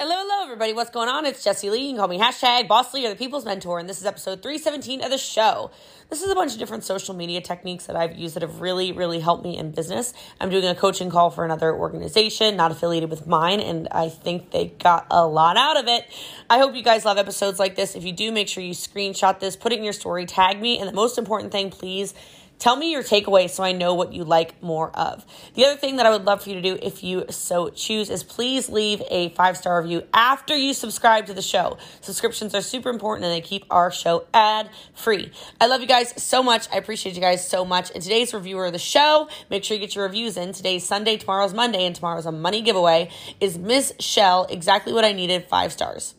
Hello, 0.00 0.14
hello, 0.16 0.44
everybody. 0.44 0.72
What's 0.72 0.90
going 0.90 1.08
on? 1.08 1.26
It's 1.26 1.42
Jessie 1.42 1.70
Lee. 1.70 1.80
You 1.80 1.88
can 1.88 1.96
call 1.96 2.06
me 2.06 2.20
hashtag 2.20 2.68
Boss 2.68 2.94
Lee 2.94 3.04
or 3.04 3.08
the 3.08 3.16
People's 3.16 3.44
Mentor, 3.44 3.80
and 3.80 3.88
this 3.88 3.98
is 3.98 4.06
episode 4.06 4.42
317 4.42 5.02
of 5.02 5.10
the 5.10 5.18
show. 5.18 5.72
This 6.08 6.22
is 6.22 6.30
a 6.30 6.36
bunch 6.36 6.52
of 6.52 6.60
different 6.60 6.84
social 6.84 7.16
media 7.16 7.40
techniques 7.40 7.86
that 7.86 7.96
I've 7.96 8.16
used 8.16 8.36
that 8.36 8.42
have 8.42 8.60
really, 8.60 8.92
really 8.92 9.18
helped 9.18 9.42
me 9.42 9.58
in 9.58 9.72
business. 9.72 10.14
I'm 10.40 10.50
doing 10.50 10.64
a 10.66 10.76
coaching 10.76 11.10
call 11.10 11.30
for 11.30 11.44
another 11.44 11.74
organization, 11.74 12.56
not 12.56 12.70
affiliated 12.70 13.10
with 13.10 13.26
mine, 13.26 13.58
and 13.58 13.88
I 13.90 14.08
think 14.08 14.52
they 14.52 14.66
got 14.66 15.08
a 15.10 15.26
lot 15.26 15.56
out 15.56 15.76
of 15.76 15.88
it. 15.88 16.04
I 16.48 16.58
hope 16.58 16.76
you 16.76 16.84
guys 16.84 17.04
love 17.04 17.18
episodes 17.18 17.58
like 17.58 17.74
this. 17.74 17.96
If 17.96 18.04
you 18.04 18.12
do, 18.12 18.30
make 18.30 18.46
sure 18.46 18.62
you 18.62 18.74
screenshot 18.74 19.40
this, 19.40 19.56
put 19.56 19.72
it 19.72 19.78
in 19.78 19.84
your 19.84 19.92
story, 19.92 20.26
tag 20.26 20.60
me, 20.60 20.78
and 20.78 20.88
the 20.88 20.92
most 20.94 21.18
important 21.18 21.50
thing, 21.50 21.70
please 21.70 22.14
Tell 22.58 22.74
me 22.74 22.90
your 22.90 23.04
takeaway 23.04 23.48
so 23.48 23.62
I 23.62 23.70
know 23.70 23.94
what 23.94 24.12
you 24.12 24.24
like 24.24 24.60
more 24.62 24.90
of. 24.90 25.24
The 25.54 25.64
other 25.64 25.76
thing 25.76 25.96
that 25.96 26.06
I 26.06 26.10
would 26.10 26.24
love 26.24 26.42
for 26.42 26.48
you 26.48 26.56
to 26.56 26.62
do, 26.62 26.76
if 26.82 27.04
you 27.04 27.24
so 27.30 27.70
choose, 27.70 28.10
is 28.10 28.24
please 28.24 28.68
leave 28.68 29.00
a 29.10 29.28
five 29.30 29.56
star 29.56 29.80
review 29.80 30.02
after 30.12 30.56
you 30.56 30.74
subscribe 30.74 31.26
to 31.26 31.34
the 31.34 31.42
show. 31.42 31.78
Subscriptions 32.00 32.54
are 32.56 32.60
super 32.60 32.90
important 32.90 33.26
and 33.26 33.32
they 33.32 33.40
keep 33.40 33.64
our 33.70 33.92
show 33.92 34.26
ad 34.34 34.70
free. 34.94 35.30
I 35.60 35.66
love 35.66 35.80
you 35.80 35.86
guys 35.86 36.20
so 36.20 36.42
much. 36.42 36.68
I 36.72 36.78
appreciate 36.78 37.14
you 37.14 37.20
guys 37.20 37.48
so 37.48 37.64
much. 37.64 37.92
And 37.92 38.02
today's 38.02 38.34
reviewer 38.34 38.66
of 38.66 38.72
the 38.72 38.78
show, 38.78 39.28
make 39.50 39.62
sure 39.62 39.76
you 39.76 39.80
get 39.80 39.94
your 39.94 40.04
reviews 40.04 40.36
in. 40.36 40.52
Today's 40.52 40.84
Sunday, 40.84 41.16
tomorrow's 41.16 41.54
Monday, 41.54 41.84
and 41.86 41.94
tomorrow's 41.94 42.26
a 42.26 42.32
money 42.32 42.60
giveaway, 42.62 43.08
is 43.40 43.56
Miss 43.56 43.92
Shell. 44.00 44.46
Exactly 44.50 44.92
what 44.92 45.04
I 45.04 45.12
needed, 45.12 45.44
five 45.48 45.72
stars. 45.72 46.14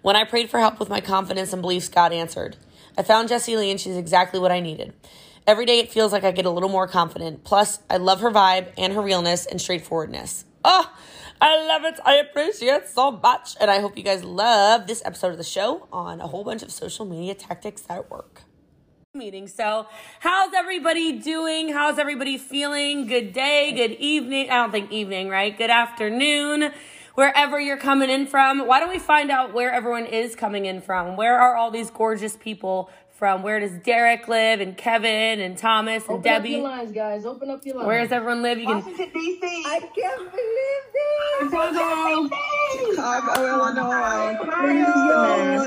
When 0.00 0.16
I 0.16 0.24
prayed 0.24 0.48
for 0.48 0.60
help 0.60 0.78
with 0.78 0.88
my 0.88 1.00
confidence 1.00 1.52
and 1.52 1.60
beliefs, 1.60 1.88
God 1.88 2.12
answered. 2.12 2.56
I 2.96 3.02
found 3.02 3.28
Jessie 3.28 3.56
Lee 3.56 3.70
and 3.70 3.78
she's 3.78 3.96
exactly 3.96 4.40
what 4.40 4.52
I 4.52 4.60
needed. 4.60 4.94
Every 5.46 5.64
day 5.64 5.78
it 5.78 5.92
feels 5.92 6.10
like 6.10 6.24
I 6.24 6.32
get 6.32 6.44
a 6.44 6.50
little 6.50 6.68
more 6.68 6.88
confident. 6.88 7.44
Plus, 7.44 7.78
I 7.88 7.98
love 7.98 8.20
her 8.20 8.32
vibe 8.32 8.72
and 8.76 8.92
her 8.92 9.00
realness 9.00 9.46
and 9.46 9.60
straightforwardness. 9.60 10.44
Oh, 10.64 10.92
I 11.40 11.64
love 11.68 11.84
it. 11.84 12.00
I 12.04 12.16
appreciate 12.16 12.74
it 12.74 12.88
so 12.88 13.12
much. 13.12 13.54
And 13.60 13.70
I 13.70 13.78
hope 13.78 13.96
you 13.96 14.02
guys 14.02 14.24
love 14.24 14.88
this 14.88 15.02
episode 15.04 15.30
of 15.30 15.38
the 15.38 15.44
show 15.44 15.86
on 15.92 16.20
a 16.20 16.26
whole 16.26 16.42
bunch 16.42 16.64
of 16.64 16.72
social 16.72 17.04
media 17.04 17.36
tactics 17.36 17.82
that 17.82 18.10
work. 18.10 18.42
Meeting. 19.14 19.46
So, 19.46 19.86
how's 20.18 20.52
everybody 20.52 21.12
doing? 21.12 21.68
How's 21.68 22.00
everybody 22.00 22.38
feeling? 22.38 23.06
Good 23.06 23.32
day, 23.32 23.70
good 23.70 23.92
evening. 23.92 24.50
I 24.50 24.56
don't 24.56 24.72
think 24.72 24.90
evening, 24.90 25.28
right? 25.28 25.56
Good 25.56 25.70
afternoon 25.70 26.72
wherever 27.14 27.58
you're 27.58 27.78
coming 27.78 28.10
in 28.10 28.26
from. 28.26 28.66
Why 28.66 28.78
don't 28.78 28.90
we 28.90 28.98
find 28.98 29.30
out 29.30 29.54
where 29.54 29.72
everyone 29.72 30.06
is 30.06 30.36
coming 30.36 30.66
in 30.66 30.80
from? 30.82 31.16
Where 31.16 31.38
are 31.38 31.56
all 31.56 31.70
these 31.70 31.90
gorgeous 31.90 32.36
people 32.36 32.90
from 33.18 33.42
where 33.42 33.58
does 33.60 33.72
Derek 33.82 34.28
live 34.28 34.60
and 34.60 34.76
Kevin 34.76 35.40
and 35.40 35.56
Thomas 35.56 36.02
and 36.04 36.12
Open 36.12 36.22
Debbie? 36.22 36.56
Up 36.56 36.60
your 36.60 36.68
lines, 36.68 36.92
guys. 36.92 37.24
Open 37.24 37.50
up 37.50 37.64
your 37.64 37.76
lines. 37.76 37.86
Where 37.86 38.02
does 38.02 38.12
everyone 38.12 38.42
live? 38.42 38.58
You 38.58 38.66
can. 38.66 38.76
Washington, 38.76 39.10
D.C. 39.12 39.64
I 39.66 39.80
can't 39.80 40.30
believe 40.30 40.84
this. 40.92 41.50
Chicago. 41.50 42.28
Chicago, 42.76 43.46
Illinois. 43.46 44.36
Ohio, 44.40 45.62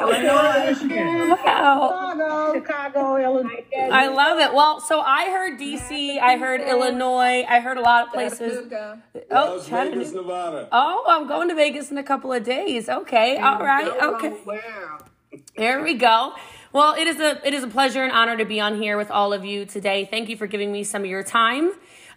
Illinois. 0.00 0.66
Michigan. 0.66 1.30
Wow. 1.30 2.52
Chicago, 2.54 3.16
Illinois. 3.16 3.64
I 3.74 4.08
love 4.08 4.38
it. 4.38 4.52
Well, 4.52 4.80
so 4.80 5.00
I 5.00 5.26
heard 5.30 5.58
DC, 5.58 6.18
I 6.18 6.36
heard 6.36 6.60
Illinois, 6.60 7.44
I 7.48 7.60
heard 7.60 7.78
a 7.78 7.82
lot 7.82 8.06
of 8.06 8.12
places. 8.12 8.70
Oh, 9.30 9.62
Chattanooga. 9.62 9.96
Vegas, 9.96 10.12
Nevada. 10.12 10.68
Oh, 10.72 11.04
I'm 11.08 11.26
going 11.26 11.48
to 11.48 11.54
Vegas 11.54 11.90
in 11.90 11.98
a 11.98 12.02
couple 12.02 12.32
of 12.32 12.44
days. 12.44 12.88
Okay, 12.88 13.38
all 13.38 13.60
right, 13.60 13.88
okay. 14.02 14.34
Wow. 14.44 14.98
There 15.56 15.82
we 15.82 15.94
go. 15.94 16.34
Well, 16.72 16.94
it 16.94 17.06
is 17.06 17.20
a 17.20 17.46
it 17.46 17.54
is 17.54 17.62
a 17.62 17.68
pleasure 17.68 18.02
and 18.02 18.12
honor 18.12 18.36
to 18.36 18.44
be 18.44 18.60
on 18.60 18.80
here 18.80 18.96
with 18.96 19.10
all 19.10 19.32
of 19.32 19.44
you 19.44 19.64
today. 19.64 20.06
Thank 20.10 20.28
you 20.28 20.36
for 20.36 20.46
giving 20.46 20.70
me 20.70 20.84
some 20.84 21.02
of 21.02 21.10
your 21.10 21.22
time. 21.22 21.70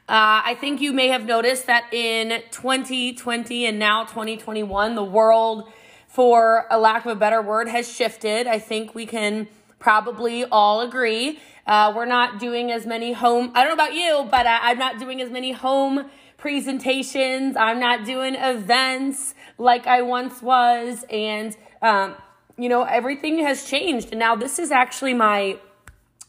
Uh, 0.07 0.41
I 0.43 0.57
think 0.59 0.81
you 0.81 0.91
may 0.91 1.09
have 1.09 1.25
noticed 1.25 1.67
that 1.67 1.93
in 1.93 2.41
2020 2.51 3.65
and 3.67 3.77
now 3.77 4.05
2021, 4.05 4.95
the 4.95 5.03
world, 5.03 5.71
for 6.07 6.65
a 6.71 6.79
lack 6.79 7.05
of 7.05 7.11
a 7.11 7.15
better 7.15 7.41
word, 7.41 7.67
has 7.67 7.91
shifted. 7.91 8.47
I 8.47 8.57
think 8.57 8.95
we 8.95 9.05
can 9.05 9.47
probably 9.77 10.45
all 10.45 10.81
agree. 10.81 11.39
Uh, 11.67 11.93
we're 11.95 12.05
not 12.05 12.39
doing 12.39 12.71
as 12.71 12.87
many 12.87 13.13
home. 13.13 13.51
I 13.53 13.63
don't 13.63 13.77
know 13.77 13.83
about 13.83 13.93
you, 13.93 14.27
but 14.31 14.47
I, 14.47 14.71
I'm 14.71 14.79
not 14.79 14.97
doing 14.97 15.21
as 15.21 15.29
many 15.29 15.51
home 15.51 16.09
presentations. 16.37 17.55
I'm 17.55 17.79
not 17.79 18.03
doing 18.03 18.33
events 18.33 19.35
like 19.59 19.85
I 19.85 20.01
once 20.01 20.41
was, 20.41 21.05
and 21.11 21.55
um, 21.83 22.15
you 22.59 22.69
know 22.69 22.83
everything 22.83 23.39
has 23.39 23.65
changed. 23.65 24.09
And 24.11 24.19
now 24.19 24.35
this 24.35 24.59
is 24.59 24.71
actually 24.71 25.13
my 25.13 25.57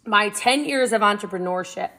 my 0.07 0.31
10 0.31 0.65
years 0.65 0.93
of 0.93 1.03
entrepreneurship, 1.03 1.91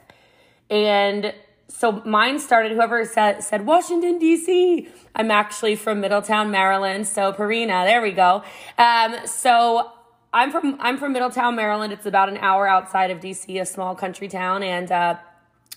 and 0.70 1.34
so 1.68 1.92
mine 2.04 2.38
started. 2.38 2.72
Whoever 2.72 3.04
said 3.04 3.42
said 3.44 3.66
Washington 3.66 4.18
D.C. 4.18 4.88
I'm 5.14 5.30
actually 5.30 5.76
from 5.76 6.00
Middletown, 6.00 6.50
Maryland. 6.50 7.06
So 7.06 7.32
Parina, 7.32 7.84
there 7.84 8.00
we 8.00 8.12
go. 8.12 8.42
Um, 8.78 9.26
so 9.26 9.92
I'm 10.32 10.50
from 10.50 10.78
I'm 10.80 10.96
from 10.96 11.12
Middletown, 11.12 11.54
Maryland. 11.54 11.92
It's 11.92 12.06
about 12.06 12.30
an 12.30 12.38
hour 12.38 12.66
outside 12.66 13.10
of 13.10 13.20
DC, 13.20 13.60
a 13.60 13.66
small 13.66 13.94
country 13.94 14.28
town, 14.28 14.62
and 14.62 14.90
uh, 14.90 15.16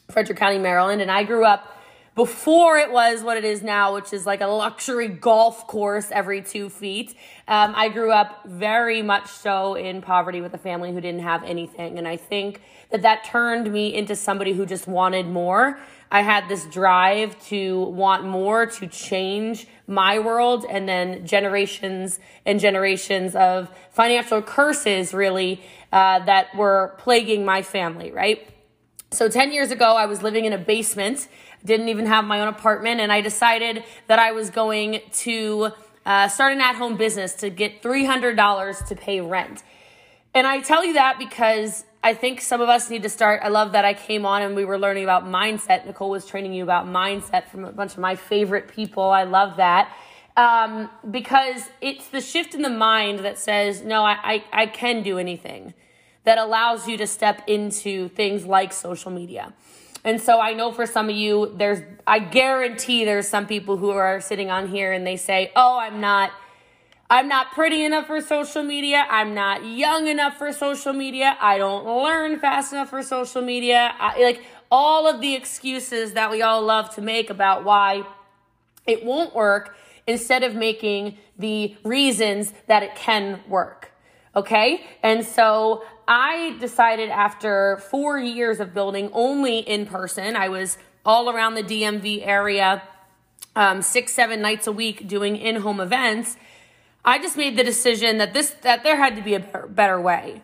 Frederick 0.10 0.40
County, 0.40 0.60
Maryland. 0.60 1.02
And 1.02 1.12
I 1.12 1.24
grew 1.24 1.44
up 1.44 1.76
before 2.16 2.78
it 2.78 2.92
was 2.92 3.22
what 3.22 3.36
it 3.36 3.44
is 3.44 3.62
now, 3.62 3.94
which 3.94 4.14
is 4.14 4.26
like 4.26 4.40
a 4.40 4.48
luxury 4.48 5.10
golf 5.10 5.68
course 5.68 6.10
every 6.12 6.42
two 6.42 6.70
feet. 6.70 7.14
Um, 7.48 7.74
I 7.76 7.90
grew 7.90 8.12
up 8.12 8.44
very 8.46 9.04
much 9.04 9.28
so 9.28 9.76
in 9.76 10.02
poverty 10.02 10.42
with 10.42 10.54
a 10.56 10.58
family 10.58 10.92
who 10.92 11.00
didn't 11.00 11.22
have 11.22 11.44
anything, 11.44 12.00
and 12.00 12.08
I 12.08 12.18
think 12.18 12.62
that 12.90 13.04
that 13.04 13.24
turned 13.24 13.72
me 13.72 13.94
into 13.94 14.16
somebody 14.16 14.54
who 14.54 14.66
just 14.66 14.88
wanted 14.88 15.28
more. 15.28 15.78
I 16.10 16.22
had 16.22 16.50
this 16.50 16.66
drive 16.66 17.40
to 17.48 17.84
want 17.84 18.26
more, 18.26 18.66
to 18.66 18.88
change 18.88 19.68
my 19.86 20.18
world, 20.18 20.66
and 20.68 20.90
then 20.90 21.26
generations 21.28 22.20
and 22.48 22.60
generations 22.60 23.36
of 23.36 23.70
financial 23.92 24.42
curses 24.42 25.14
really 25.14 25.62
uh, 25.92 26.26
that 26.26 26.56
were 26.56 26.96
plaguing 26.98 27.46
my 27.46 27.62
family, 27.62 28.12
right? 28.12 28.50
So 29.12 29.30
10 29.30 29.52
years 29.52 29.70
ago, 29.70 29.96
I 29.96 30.08
was 30.08 30.24
living 30.24 30.46
in 30.46 30.54
a 30.54 30.58
basement, 30.58 31.28
didn't 31.64 31.90
even 31.90 32.08
have 32.08 32.26
my 32.26 32.42
own 32.42 32.48
apartment, 32.48 33.02
and 33.02 33.12
I 33.12 33.22
decided 33.22 33.84
that 34.08 34.18
I 34.18 34.32
was 34.32 34.50
going 34.50 35.02
to 35.14 35.72
uh, 36.06 36.28
start 36.28 36.54
an 36.54 36.62
at 36.62 36.76
home 36.76 36.98
business 36.98 37.34
to 37.36 37.50
get 37.50 37.82
$300 37.82 38.88
to 38.88 38.96
pay 38.96 39.22
rent. 39.22 39.64
And 40.34 40.46
I 40.46 40.62
tell 40.62 40.84
you 40.86 40.94
that 40.94 41.18
because 41.18 41.86
I 42.04 42.14
think 42.14 42.42
some 42.42 42.62
of 42.62 42.70
us 42.70 42.90
need 42.90 43.04
to 43.04 43.10
start. 43.10 43.42
I 43.44 43.48
love 43.48 43.72
that 43.72 43.86
I 43.86 43.94
came 43.94 44.26
on 44.26 44.42
and 44.42 44.56
we 44.56 44.66
were 44.66 44.78
learning 44.78 45.04
about 45.04 45.26
mindset. 45.26 45.86
Nicole 45.86 46.10
was 46.10 46.26
training 46.26 46.54
you 46.54 46.62
about 46.62 46.86
mindset 46.86 47.48
from 47.48 47.66
a 47.66 47.72
bunch 47.72 47.94
of 47.94 48.00
my 48.00 48.16
favorite 48.16 48.68
people. 48.68 49.04
I 49.04 49.24
love 49.24 49.58
that. 49.58 49.96
Um, 50.38 50.90
because 51.10 51.70
it's 51.80 52.10
the 52.10 52.20
shift 52.22 52.54
in 52.54 52.62
the 52.62 52.70
mind 52.70 53.20
that 53.20 53.40
says, 53.40 53.82
no, 53.82 54.04
I, 54.04 54.18
I, 54.22 54.44
I 54.52 54.66
can 54.68 55.02
do 55.02 55.18
anything 55.18 55.74
that 56.26 56.38
allows 56.38 56.88
you 56.88 56.98
to 56.98 57.08
step 57.08 57.42
into 57.48 58.10
things 58.10 58.46
like 58.46 58.74
social 58.74 59.12
media. 59.12 59.54
And 60.06 60.22
so 60.22 60.40
I 60.40 60.54
know 60.54 60.72
for 60.72 60.86
some 60.86 61.10
of 61.10 61.16
you, 61.16 61.52
there's, 61.58 61.82
I 62.06 62.20
guarantee 62.20 63.06
there's 63.06 63.28
some 63.28 63.48
people 63.48 63.76
who 63.78 63.90
are 63.90 64.22
sitting 64.22 64.52
on 64.52 64.68
here 64.68 64.94
and 64.94 65.06
they 65.06 65.18
say, 65.18 65.52
oh, 65.56 65.80
I'm 65.80 66.00
not, 66.00 66.32
I'm 67.10 67.28
not 67.28 67.52
pretty 67.54 67.84
enough 67.84 68.06
for 68.06 68.22
social 68.22 68.62
media. 68.62 69.04
I'm 69.10 69.34
not 69.34 69.66
young 69.66 70.08
enough 70.08 70.38
for 70.38 70.54
social 70.54 70.94
media. 70.94 71.36
I 71.42 71.58
don't 71.58 71.86
learn 71.86 72.40
fast 72.40 72.72
enough 72.72 72.92
for 72.92 73.02
social 73.02 73.42
media. 73.42 73.96
I, 74.00 74.24
like 74.24 74.44
all 74.70 75.08
of 75.08 75.22
the 75.22 75.34
excuses 75.34 76.14
that 76.14 76.30
we 76.30 76.44
all 76.44 76.62
love 76.62 76.94
to 76.96 77.02
make 77.02 77.32
about 77.32 77.64
why 77.64 78.04
it 78.86 79.04
won't 79.04 79.34
work 79.34 79.76
instead 80.06 80.44
of 80.44 80.54
making 80.54 81.18
the 81.40 81.76
reasons 81.84 82.54
that 82.68 82.84
it 82.84 82.96
can 82.96 83.42
work. 83.48 83.92
Okay. 84.36 84.86
And 85.02 85.26
so 85.26 85.84
I 86.08 86.56
decided 86.60 87.10
after 87.10 87.78
four 87.90 88.20
years 88.20 88.60
of 88.60 88.74
building 88.74 89.10
only 89.14 89.60
in 89.60 89.86
person, 89.86 90.36
I 90.36 90.50
was 90.50 90.78
all 91.06 91.30
around 91.30 91.56
the 91.56 91.64
DMV 91.64 92.26
area, 92.26 92.84
um, 93.56 93.82
six, 93.82 94.14
seven 94.14 94.42
nights 94.42 94.68
a 94.68 94.72
week 94.72 95.08
doing 95.08 95.36
in 95.36 95.58
home 95.58 95.80
events. 95.80 96.38
I 97.04 97.20
just 97.20 97.38
made 97.38 97.58
the 97.58 97.64
decision 97.64 98.18
that 98.18 98.34
this, 98.34 98.52
that 98.62 98.84
there 98.84 98.98
had 98.98 99.16
to 99.16 99.22
be 99.22 99.36
a 99.36 99.40
better, 99.40 99.68
better 99.68 100.02
way. 100.02 100.42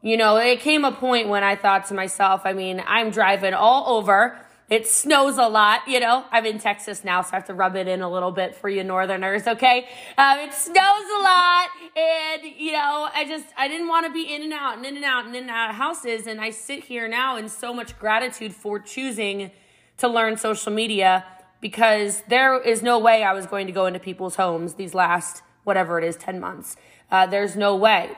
You 0.00 0.16
know, 0.16 0.36
it 0.36 0.60
came 0.60 0.84
a 0.84 0.92
point 0.92 1.28
when 1.28 1.42
I 1.42 1.56
thought 1.56 1.86
to 1.86 1.94
myself, 1.94 2.42
I 2.44 2.52
mean, 2.52 2.82
I'm 2.86 3.10
driving 3.10 3.52
all 3.52 3.96
over. 3.98 4.38
It 4.70 4.86
snows 4.86 5.38
a 5.38 5.48
lot, 5.48 5.88
you 5.88 5.98
know. 5.98 6.24
I'm 6.30 6.44
in 6.44 6.58
Texas 6.58 7.02
now, 7.02 7.22
so 7.22 7.30
I 7.32 7.36
have 7.36 7.46
to 7.46 7.54
rub 7.54 7.74
it 7.74 7.88
in 7.88 8.02
a 8.02 8.10
little 8.10 8.30
bit 8.30 8.54
for 8.54 8.68
you 8.68 8.84
northerners, 8.84 9.46
okay? 9.46 9.88
Um, 10.18 10.40
it 10.40 10.52
snows 10.52 10.76
a 10.76 11.22
lot, 11.22 11.68
and, 11.96 12.42
you 12.58 12.72
know, 12.72 13.08
I 13.14 13.24
just, 13.26 13.46
I 13.56 13.66
didn't 13.68 13.88
want 13.88 14.04
to 14.06 14.12
be 14.12 14.34
in 14.34 14.42
and 14.42 14.52
out 14.52 14.76
and 14.76 14.84
in 14.84 14.96
and 14.96 15.06
out 15.06 15.24
and 15.24 15.34
in 15.34 15.44
and 15.44 15.50
out 15.50 15.70
of 15.70 15.76
houses. 15.76 16.26
And 16.26 16.38
I 16.38 16.50
sit 16.50 16.84
here 16.84 17.08
now 17.08 17.38
in 17.38 17.48
so 17.48 17.72
much 17.72 17.98
gratitude 17.98 18.54
for 18.54 18.78
choosing 18.78 19.52
to 19.96 20.06
learn 20.06 20.36
social 20.36 20.70
media 20.70 21.24
because 21.62 22.22
there 22.28 22.60
is 22.60 22.82
no 22.82 22.98
way 22.98 23.24
I 23.24 23.32
was 23.32 23.46
going 23.46 23.66
to 23.68 23.72
go 23.72 23.86
into 23.86 23.98
people's 23.98 24.36
homes 24.36 24.74
these 24.74 24.92
last, 24.92 25.42
whatever 25.64 25.98
it 25.98 26.04
is, 26.04 26.16
10 26.16 26.38
months. 26.40 26.76
Uh, 27.10 27.26
there's 27.26 27.56
no 27.56 27.74
way. 27.74 28.10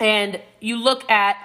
And 0.00 0.40
you 0.60 0.76
look 0.82 1.08
at 1.08 1.36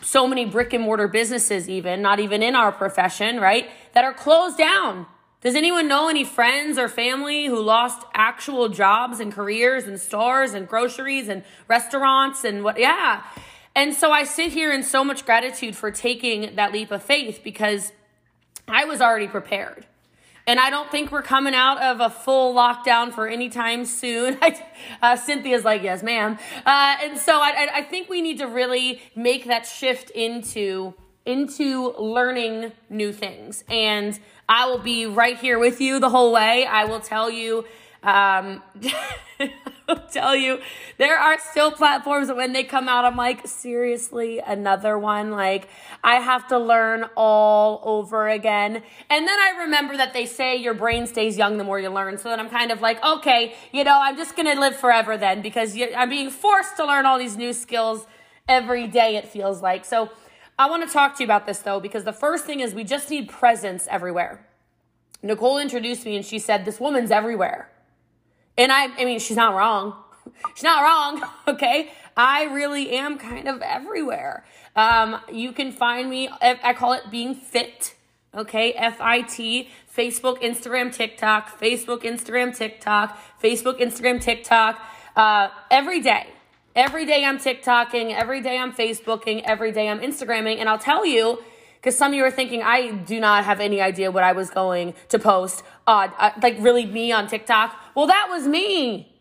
so 0.00 0.26
many 0.26 0.44
brick 0.44 0.72
and 0.72 0.84
mortar 0.84 1.08
businesses, 1.08 1.68
even 1.68 2.02
not 2.02 2.20
even 2.20 2.42
in 2.42 2.54
our 2.54 2.72
profession, 2.72 3.40
right, 3.40 3.68
that 3.94 4.04
are 4.04 4.14
closed 4.14 4.56
down 4.58 5.06
Does 5.40 5.54
anyone 5.54 5.86
know 5.86 6.08
any 6.08 6.24
friends 6.24 6.78
or 6.78 6.88
family 6.88 7.46
who 7.46 7.60
lost 7.60 8.04
actual 8.12 8.68
jobs 8.68 9.20
and 9.20 9.32
careers 9.32 9.84
and 9.84 10.00
stores 10.00 10.52
and 10.52 10.66
groceries 10.66 11.28
and 11.28 11.44
restaurants 11.68 12.42
and 12.42 12.64
what? 12.64 12.76
Yeah. 12.78 13.22
And 13.76 13.94
so 13.94 14.10
I 14.10 14.24
sit 14.24 14.50
here 14.52 14.72
in 14.72 14.82
so 14.82 15.04
much 15.04 15.24
gratitude 15.24 15.76
for 15.76 15.92
taking 15.92 16.56
that 16.56 16.72
leap 16.72 16.90
of 16.90 17.04
faith 17.04 17.42
because 17.44 17.92
I 18.66 18.84
was 18.84 19.00
already 19.00 19.28
prepared. 19.28 19.86
And 20.48 20.58
I 20.58 20.70
don't 20.70 20.90
think 20.90 21.12
we're 21.12 21.20
coming 21.20 21.52
out 21.52 21.82
of 21.82 22.00
a 22.00 22.08
full 22.08 22.54
lockdown 22.54 23.12
for 23.12 23.28
any 23.28 23.50
time 23.50 23.84
soon. 23.84 24.38
uh, 25.02 25.14
Cynthia's 25.14 25.62
like, 25.62 25.82
yes, 25.82 26.02
ma'am. 26.02 26.38
Uh, 26.64 26.96
and 27.02 27.18
so 27.18 27.38
I, 27.38 27.68
I 27.74 27.82
think 27.82 28.08
we 28.08 28.22
need 28.22 28.38
to 28.38 28.46
really 28.46 29.02
make 29.14 29.44
that 29.44 29.66
shift 29.66 30.08
into 30.08 30.94
into 31.26 31.92
learning 31.98 32.72
new 32.88 33.12
things. 33.12 33.62
And 33.68 34.18
I 34.48 34.64
will 34.70 34.78
be 34.78 35.04
right 35.04 35.36
here 35.36 35.58
with 35.58 35.82
you 35.82 36.00
the 36.00 36.08
whole 36.08 36.32
way. 36.32 36.64
I 36.64 36.86
will 36.86 37.00
tell 37.00 37.30
you, 37.30 37.66
um, 38.08 38.62
I'll 39.88 40.06
tell 40.08 40.36
you, 40.36 40.60
there 40.98 41.18
are 41.18 41.38
still 41.38 41.70
platforms 41.70 42.28
that 42.28 42.36
when 42.36 42.52
they 42.52 42.64
come 42.64 42.88
out, 42.88 43.04
I'm 43.04 43.16
like, 43.16 43.46
seriously, 43.46 44.38
another 44.38 44.98
one. 44.98 45.30
Like, 45.30 45.68
I 46.04 46.16
have 46.16 46.46
to 46.48 46.58
learn 46.58 47.06
all 47.16 47.80
over 47.84 48.28
again. 48.28 48.82
And 49.08 49.28
then 49.28 49.38
I 49.38 49.62
remember 49.62 49.96
that 49.96 50.12
they 50.12 50.26
say 50.26 50.56
your 50.56 50.74
brain 50.74 51.06
stays 51.06 51.38
young 51.38 51.56
the 51.56 51.64
more 51.64 51.80
you 51.80 51.88
learn. 51.88 52.18
So 52.18 52.28
then 52.28 52.38
I'm 52.38 52.50
kind 52.50 52.70
of 52.70 52.80
like, 52.80 53.02
okay, 53.04 53.54
you 53.72 53.84
know, 53.84 53.98
I'm 54.00 54.16
just 54.16 54.36
going 54.36 54.46
to 54.52 54.60
live 54.60 54.76
forever 54.76 55.16
then 55.16 55.40
because 55.40 55.78
I'm 55.96 56.10
being 56.10 56.30
forced 56.30 56.76
to 56.76 56.84
learn 56.84 57.06
all 57.06 57.18
these 57.18 57.36
new 57.36 57.52
skills 57.52 58.06
every 58.46 58.86
day, 58.86 59.16
it 59.16 59.28
feels 59.28 59.62
like. 59.62 59.84
So, 59.84 60.10
I 60.60 60.68
want 60.68 60.84
to 60.84 60.92
talk 60.92 61.14
to 61.16 61.22
you 61.22 61.26
about 61.26 61.46
this 61.46 61.60
though, 61.60 61.78
because 61.78 62.02
the 62.02 62.12
first 62.12 62.44
thing 62.44 62.58
is 62.58 62.74
we 62.74 62.82
just 62.82 63.10
need 63.10 63.28
presence 63.28 63.86
everywhere. 63.88 64.44
Nicole 65.22 65.58
introduced 65.58 66.04
me 66.04 66.16
and 66.16 66.24
she 66.24 66.38
said, 66.38 66.64
This 66.64 66.80
woman's 66.80 67.12
everywhere. 67.12 67.70
And 68.58 68.72
I, 68.72 68.88
I 69.00 69.04
mean, 69.04 69.20
she's 69.20 69.36
not 69.36 69.54
wrong. 69.54 69.94
she's 70.54 70.64
not 70.64 70.82
wrong. 70.82 71.30
Okay. 71.48 71.90
I 72.14 72.44
really 72.46 72.90
am 72.90 73.16
kind 73.16 73.46
of 73.48 73.62
everywhere. 73.62 74.44
Um, 74.74 75.20
you 75.32 75.52
can 75.52 75.70
find 75.70 76.10
me, 76.10 76.28
I 76.42 76.74
call 76.74 76.92
it 76.92 77.10
being 77.12 77.34
fit. 77.34 77.94
Okay. 78.34 78.72
F 78.72 79.00
I 79.00 79.22
T, 79.22 79.70
Facebook, 79.96 80.42
Instagram, 80.42 80.92
TikTok, 80.92 81.60
Facebook, 81.60 82.02
Instagram, 82.02 82.54
TikTok, 82.54 83.16
Facebook, 83.40 83.80
Instagram, 83.80 84.20
TikTok, 84.20 84.80
uh, 85.14 85.48
every 85.70 86.00
day. 86.00 86.26
Every 86.74 87.06
day 87.06 87.24
I'm 87.24 87.38
TikToking, 87.38 88.14
every 88.14 88.40
day 88.40 88.58
I'm 88.58 88.72
Facebooking, 88.72 89.42
every 89.44 89.72
day 89.72 89.88
I'm 89.88 90.00
Instagramming. 90.00 90.58
And 90.58 90.68
I'll 90.68 90.78
tell 90.78 91.06
you, 91.06 91.42
because 91.80 91.96
some 91.96 92.12
of 92.12 92.16
you 92.16 92.24
are 92.24 92.30
thinking, 92.30 92.62
I 92.62 92.90
do 92.90 93.20
not 93.20 93.44
have 93.44 93.60
any 93.60 93.80
idea 93.80 94.10
what 94.10 94.24
I 94.24 94.32
was 94.32 94.50
going 94.50 94.94
to 95.08 95.18
post. 95.18 95.62
Uh, 95.86 96.08
uh 96.18 96.30
like 96.42 96.56
really 96.58 96.86
me 96.86 97.12
on 97.12 97.28
TikTok. 97.28 97.76
Well, 97.94 98.06
that 98.06 98.26
was 98.30 98.46
me. 98.46 99.14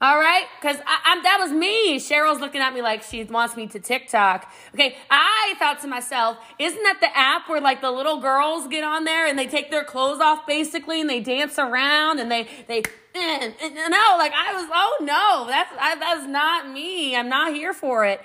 All 0.00 0.16
right, 0.16 0.44
because 0.60 0.76
that 0.76 1.38
was 1.40 1.50
me. 1.50 1.98
Cheryl's 1.98 2.38
looking 2.38 2.60
at 2.60 2.72
me 2.72 2.82
like 2.82 3.02
she 3.02 3.24
wants 3.24 3.56
me 3.56 3.66
to 3.66 3.80
TikTok. 3.80 4.48
Okay, 4.72 4.96
I 5.10 5.54
thought 5.58 5.80
to 5.80 5.88
myself, 5.88 6.38
isn't 6.56 6.82
that 6.84 6.98
the 7.00 7.08
app 7.18 7.48
where 7.48 7.60
like 7.60 7.80
the 7.80 7.90
little 7.90 8.20
girls 8.20 8.68
get 8.68 8.84
on 8.84 9.02
there 9.02 9.26
and 9.26 9.36
they 9.36 9.48
take 9.48 9.72
their 9.72 9.82
clothes 9.82 10.20
off 10.20 10.46
basically 10.46 11.00
and 11.00 11.10
they 11.10 11.18
dance 11.18 11.58
around 11.58 12.20
and 12.20 12.30
they 12.30 12.46
they 12.68 12.78
eh, 13.16 13.50
eh, 13.60 13.88
no, 13.88 14.14
like 14.16 14.32
I 14.32 14.52
was, 14.54 14.68
oh 14.72 14.98
no, 15.00 15.46
that's 15.48 15.72
I, 15.76 15.96
that's 15.96 16.28
not 16.28 16.70
me. 16.70 17.16
I'm 17.16 17.28
not 17.28 17.52
here 17.52 17.72
for 17.72 18.04
it. 18.04 18.20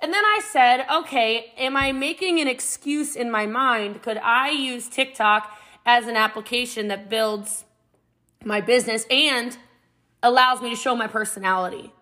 And 0.00 0.12
then 0.12 0.24
I 0.24 0.40
said, 0.52 0.86
okay, 0.92 1.52
am 1.56 1.76
I 1.76 1.92
making 1.92 2.40
an 2.40 2.48
excuse 2.48 3.16
in 3.16 3.30
my 3.30 3.46
mind? 3.46 4.02
Could 4.02 4.18
I 4.18 4.50
use 4.50 4.88
TikTok 4.88 5.50
as 5.86 6.06
an 6.06 6.16
application 6.16 6.88
that 6.88 7.08
builds 7.08 7.64
my 8.44 8.60
business 8.60 9.06
and 9.10 9.56
allows 10.22 10.60
me 10.60 10.70
to 10.70 10.76
show 10.76 10.96
my 10.96 11.06
personality. 11.06 11.92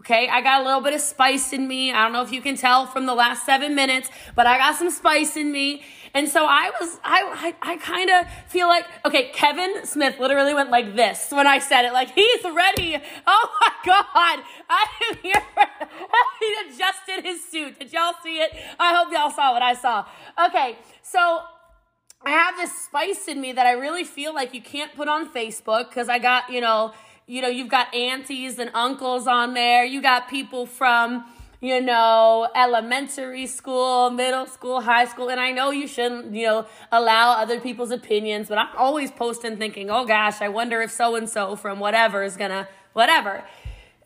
Okay, 0.00 0.28
I 0.28 0.40
got 0.40 0.62
a 0.62 0.64
little 0.64 0.80
bit 0.80 0.94
of 0.94 1.00
spice 1.00 1.52
in 1.52 1.66
me. 1.66 1.92
I 1.92 2.04
don't 2.04 2.12
know 2.12 2.22
if 2.22 2.32
you 2.32 2.40
can 2.40 2.56
tell 2.56 2.86
from 2.86 3.06
the 3.06 3.14
last 3.14 3.44
seven 3.44 3.74
minutes, 3.74 4.08
but 4.34 4.46
I 4.46 4.56
got 4.56 4.76
some 4.76 4.90
spice 4.90 5.36
in 5.36 5.50
me. 5.50 5.82
And 6.14 6.28
so 6.28 6.46
I 6.46 6.70
was, 6.80 6.98
I, 7.04 7.54
I, 7.62 7.72
I 7.72 7.76
kind 7.76 8.08
of 8.10 8.26
feel 8.48 8.68
like, 8.68 8.86
okay, 9.04 9.30
Kevin 9.34 9.84
Smith 9.84 10.18
literally 10.18 10.54
went 10.54 10.70
like 10.70 10.96
this 10.96 11.30
when 11.30 11.46
I 11.46 11.58
said 11.58 11.84
it, 11.84 11.92
like 11.92 12.10
he's 12.12 12.44
ready. 12.44 12.96
Oh 13.26 13.48
my 13.60 13.72
God, 13.84 14.44
I 14.70 14.86
am 15.10 15.18
here. 15.22 15.42
he 16.40 16.54
adjusted 16.68 17.24
his 17.24 17.44
suit. 17.44 17.78
Did 17.78 17.92
y'all 17.92 18.14
see 18.22 18.38
it? 18.38 18.52
I 18.78 18.94
hope 18.94 19.12
y'all 19.12 19.30
saw 19.30 19.52
what 19.52 19.62
I 19.62 19.74
saw. 19.74 20.06
Okay, 20.46 20.78
so 21.02 21.42
I 22.22 22.30
have 22.30 22.56
this 22.56 22.72
spice 22.84 23.28
in 23.28 23.40
me 23.40 23.52
that 23.52 23.66
I 23.66 23.72
really 23.72 24.04
feel 24.04 24.34
like 24.34 24.54
you 24.54 24.62
can't 24.62 24.94
put 24.94 25.08
on 25.08 25.32
Facebook 25.32 25.88
because 25.90 26.08
I 26.08 26.18
got, 26.18 26.50
you 26.50 26.60
know, 26.60 26.92
you 27.28 27.42
know, 27.42 27.48
you've 27.48 27.68
got 27.68 27.94
aunties 27.94 28.58
and 28.58 28.70
uncles 28.72 29.26
on 29.26 29.52
there. 29.52 29.84
You 29.84 30.00
got 30.00 30.30
people 30.30 30.64
from, 30.64 31.26
you 31.60 31.78
know, 31.78 32.48
elementary 32.56 33.46
school, 33.46 34.08
middle 34.08 34.46
school, 34.46 34.80
high 34.80 35.04
school. 35.04 35.28
And 35.28 35.38
I 35.38 35.52
know 35.52 35.70
you 35.70 35.86
shouldn't, 35.86 36.34
you 36.34 36.46
know, 36.46 36.66
allow 36.90 37.32
other 37.32 37.60
people's 37.60 37.90
opinions, 37.90 38.48
but 38.48 38.56
I'm 38.56 38.74
always 38.78 39.10
posting 39.10 39.58
thinking, 39.58 39.90
oh 39.90 40.06
gosh, 40.06 40.40
I 40.40 40.48
wonder 40.48 40.80
if 40.80 40.90
so 40.90 41.16
and 41.16 41.28
so 41.28 41.54
from 41.54 41.78
whatever 41.80 42.22
is 42.22 42.38
gonna, 42.38 42.66
whatever. 42.94 43.44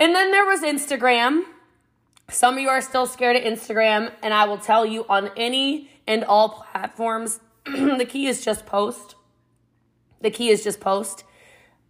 And 0.00 0.16
then 0.16 0.32
there 0.32 0.44
was 0.44 0.62
Instagram. 0.62 1.44
Some 2.28 2.54
of 2.54 2.60
you 2.60 2.70
are 2.70 2.80
still 2.80 3.06
scared 3.06 3.36
of 3.36 3.42
Instagram, 3.44 4.12
and 4.20 4.34
I 4.34 4.46
will 4.46 4.58
tell 4.58 4.84
you 4.84 5.06
on 5.08 5.30
any 5.36 5.90
and 6.08 6.24
all 6.24 6.66
platforms, 6.72 7.38
the 7.66 8.06
key 8.08 8.26
is 8.26 8.44
just 8.44 8.66
post. 8.66 9.14
The 10.22 10.30
key 10.30 10.48
is 10.48 10.64
just 10.64 10.80
post. 10.80 11.22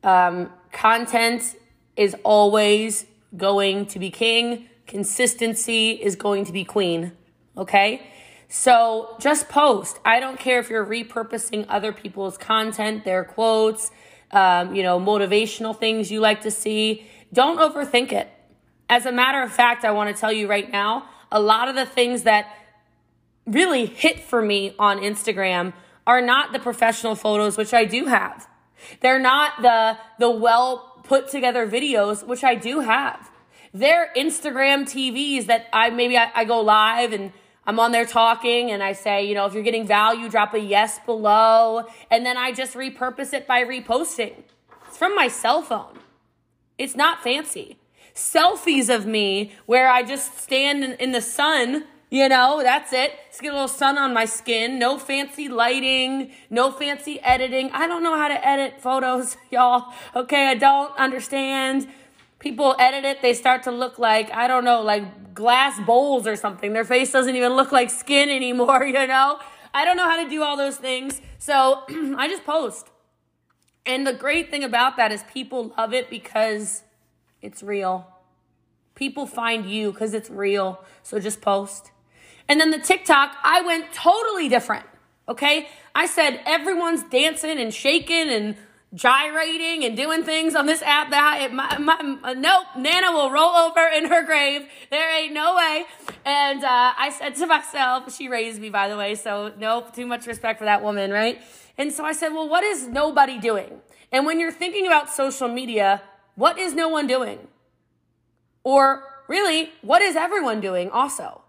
Um, 0.02 0.50
content 0.72 1.56
is 1.96 2.16
always 2.24 3.06
going 3.36 3.86
to 3.86 3.98
be 3.98 4.10
king, 4.10 4.68
consistency 4.86 5.92
is 5.92 6.16
going 6.16 6.44
to 6.44 6.52
be 6.52 6.64
queen. 6.64 7.12
Okay? 7.56 8.06
So 8.48 9.16
just 9.18 9.48
post. 9.48 9.98
I 10.04 10.20
don't 10.20 10.38
care 10.38 10.58
if 10.60 10.68
you're 10.68 10.84
repurposing 10.84 11.64
other 11.68 11.92
people's 11.92 12.36
content, 12.36 13.04
their 13.04 13.24
quotes, 13.24 13.90
um, 14.30 14.74
you 14.74 14.82
know, 14.82 15.00
motivational 15.00 15.78
things 15.78 16.10
you 16.10 16.20
like 16.20 16.42
to 16.42 16.50
see. 16.50 17.06
Don't 17.32 17.58
overthink 17.58 18.12
it. 18.12 18.28
As 18.90 19.06
a 19.06 19.12
matter 19.12 19.42
of 19.42 19.50
fact, 19.50 19.84
I 19.84 19.92
want 19.92 20.14
to 20.14 20.20
tell 20.20 20.32
you 20.32 20.48
right 20.48 20.70
now, 20.70 21.08
a 21.30 21.40
lot 21.40 21.68
of 21.68 21.74
the 21.74 21.86
things 21.86 22.24
that 22.24 22.54
really 23.46 23.86
hit 23.86 24.20
for 24.20 24.42
me 24.42 24.74
on 24.78 24.98
Instagram 24.98 25.72
are 26.06 26.20
not 26.20 26.52
the 26.52 26.58
professional 26.58 27.14
photos, 27.14 27.56
which 27.56 27.72
I 27.72 27.86
do 27.86 28.06
have. 28.06 28.46
They're 29.00 29.18
not 29.18 29.62
the, 29.62 29.98
the 30.18 30.30
well 30.30 31.00
put 31.04 31.28
together 31.28 31.68
videos, 31.68 32.26
which 32.26 32.44
I 32.44 32.54
do 32.54 32.80
have. 32.80 33.30
They're 33.74 34.10
Instagram 34.16 34.82
TVs 34.82 35.46
that 35.46 35.66
I 35.72 35.90
maybe 35.90 36.16
I, 36.16 36.30
I 36.34 36.44
go 36.44 36.60
live 36.60 37.12
and 37.12 37.32
I'm 37.64 37.78
on 37.78 37.92
there 37.92 38.04
talking 38.04 38.70
and 38.70 38.82
I 38.82 38.92
say, 38.92 39.24
you 39.26 39.34
know, 39.34 39.46
if 39.46 39.54
you're 39.54 39.62
getting 39.62 39.86
value, 39.86 40.28
drop 40.28 40.52
a 40.54 40.58
yes 40.58 40.98
below. 41.06 41.84
And 42.10 42.26
then 42.26 42.36
I 42.36 42.52
just 42.52 42.74
repurpose 42.74 43.32
it 43.32 43.46
by 43.46 43.64
reposting. 43.64 44.42
It's 44.88 44.98
from 44.98 45.14
my 45.14 45.28
cell 45.28 45.62
phone. 45.62 45.98
It's 46.76 46.96
not 46.96 47.22
fancy. 47.22 47.78
Selfies 48.14 48.94
of 48.94 49.06
me 49.06 49.52
where 49.66 49.88
I 49.88 50.02
just 50.02 50.38
stand 50.38 50.84
in, 50.84 50.92
in 50.94 51.12
the 51.12 51.22
sun 51.22 51.84
you 52.12 52.28
know, 52.28 52.60
that's 52.62 52.92
it. 52.92 53.18
Just 53.30 53.40
get 53.40 53.52
a 53.52 53.54
little 53.54 53.66
sun 53.66 53.96
on 53.96 54.12
my 54.12 54.26
skin. 54.26 54.78
No 54.78 54.98
fancy 54.98 55.48
lighting, 55.48 56.30
no 56.50 56.70
fancy 56.70 57.18
editing. 57.20 57.70
I 57.72 57.86
don't 57.86 58.02
know 58.02 58.18
how 58.18 58.28
to 58.28 58.46
edit 58.46 58.82
photos, 58.82 59.38
y'all. 59.50 59.94
Okay, 60.14 60.48
I 60.48 60.54
don't 60.54 60.94
understand. 60.98 61.88
People 62.38 62.76
edit 62.78 63.06
it, 63.06 63.22
they 63.22 63.32
start 63.32 63.62
to 63.62 63.70
look 63.70 63.98
like, 63.98 64.30
I 64.30 64.46
don't 64.46 64.62
know, 64.62 64.82
like 64.82 65.32
glass 65.32 65.80
bowls 65.86 66.26
or 66.26 66.36
something. 66.36 66.74
Their 66.74 66.84
face 66.84 67.10
doesn't 67.10 67.34
even 67.34 67.54
look 67.54 67.72
like 67.72 67.88
skin 67.88 68.28
anymore, 68.40 68.84
you 68.84 69.06
know? 69.06 69.38
I 69.72 69.86
don't 69.86 69.96
know 69.96 70.10
how 70.10 70.22
to 70.22 70.28
do 70.28 70.42
all 70.42 70.58
those 70.58 70.76
things. 70.76 71.22
So 71.38 71.84
I 72.18 72.28
just 72.28 72.44
post. 72.44 72.90
And 73.86 74.06
the 74.06 74.12
great 74.12 74.50
thing 74.50 74.64
about 74.64 74.98
that 74.98 75.12
is 75.12 75.24
people 75.32 75.72
love 75.78 75.94
it 75.94 76.10
because 76.10 76.82
it's 77.40 77.62
real. 77.62 78.06
People 78.94 79.26
find 79.26 79.64
you 79.64 79.92
because 79.92 80.12
it's 80.12 80.28
real. 80.28 80.84
So 81.02 81.18
just 81.18 81.40
post. 81.40 81.90
And 82.48 82.60
then 82.60 82.70
the 82.70 82.78
TikTok, 82.78 83.36
I 83.42 83.62
went 83.62 83.92
totally 83.92 84.48
different. 84.48 84.86
Okay. 85.28 85.68
I 85.94 86.06
said 86.06 86.40
everyone's 86.46 87.02
dancing 87.04 87.58
and 87.58 87.72
shaking 87.72 88.28
and 88.28 88.56
gyrating 88.94 89.84
and 89.84 89.96
doing 89.96 90.22
things 90.22 90.54
on 90.54 90.66
this 90.66 90.82
app 90.82 91.10
that 91.10 91.40
I, 91.40 91.48
my, 91.48 91.78
my, 91.78 92.32
nope, 92.34 92.66
Nana 92.76 93.12
will 93.12 93.30
roll 93.30 93.50
over 93.50 93.86
in 93.88 94.06
her 94.06 94.24
grave. 94.24 94.68
There 94.90 95.18
ain't 95.18 95.32
no 95.32 95.56
way. 95.56 95.84
And 96.24 96.62
uh, 96.62 96.92
I 96.98 97.10
said 97.10 97.34
to 97.36 97.46
myself, 97.46 98.14
she 98.14 98.28
raised 98.28 98.60
me, 98.60 98.68
by 98.68 98.88
the 98.88 98.96
way, 98.96 99.14
so 99.14 99.52
nope, 99.58 99.94
too 99.94 100.06
much 100.06 100.26
respect 100.26 100.58
for 100.58 100.66
that 100.66 100.82
woman, 100.82 101.10
right? 101.10 101.40
And 101.78 101.92
so 101.92 102.04
I 102.04 102.12
said, 102.12 102.30
well, 102.30 102.48
what 102.48 102.64
is 102.64 102.86
nobody 102.86 103.38
doing? 103.38 103.80
And 104.10 104.26
when 104.26 104.38
you're 104.38 104.52
thinking 104.52 104.86
about 104.86 105.08
social 105.08 105.48
media, 105.48 106.02
what 106.34 106.58
is 106.58 106.74
no 106.74 106.88
one 106.88 107.06
doing? 107.06 107.38
Or 108.62 109.04
really, 109.26 109.70
what 109.80 110.02
is 110.02 110.16
everyone 110.16 110.60
doing 110.60 110.90
also? 110.90 111.41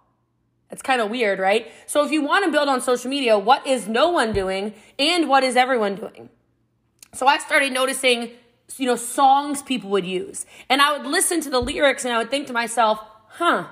It's 0.73 0.81
kind 0.81 1.01
of 1.01 1.11
weird, 1.11 1.37
right? 1.37 1.71
So 1.85 2.03
if 2.03 2.11
you 2.11 2.23
want 2.23 2.45
to 2.45 2.51
build 2.51 2.67
on 2.67 2.81
social 2.81 3.07
media, 3.07 3.37
what 3.37 3.65
is 3.67 3.87
no 3.87 4.09
one 4.09 4.33
doing 4.33 4.73
and 4.97 5.29
what 5.29 5.43
is 5.43 5.55
everyone 5.55 5.93
doing? 5.93 6.29
So 7.13 7.27
I 7.27 7.37
started 7.37 7.71
noticing, 7.71 8.31
you 8.77 8.87
know, 8.87 8.95
songs 8.95 9.61
people 9.61 9.91
would 9.91 10.03
use. 10.03 10.47
And 10.69 10.81
I 10.81 10.97
would 10.97 11.05
listen 11.05 11.41
to 11.41 11.51
the 11.51 11.59
lyrics 11.59 12.05
and 12.05 12.13
I 12.13 12.17
would 12.17 12.31
think 12.31 12.47
to 12.47 12.53
myself, 12.53 12.99
huh, 13.27 13.67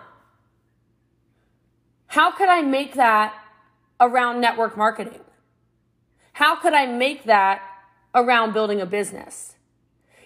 how 2.06 2.32
could 2.34 2.50
I 2.50 2.62
make 2.62 2.94
that 2.94 3.34
around 4.00 4.40
network 4.40 4.78
marketing? 4.78 5.22
How 6.34 6.56
could 6.56 6.74
I 6.74 6.86
make 6.86 7.24
that 7.24 7.64
around 8.14 8.54
building 8.54 8.80
a 8.80 8.86
business? 8.86 9.56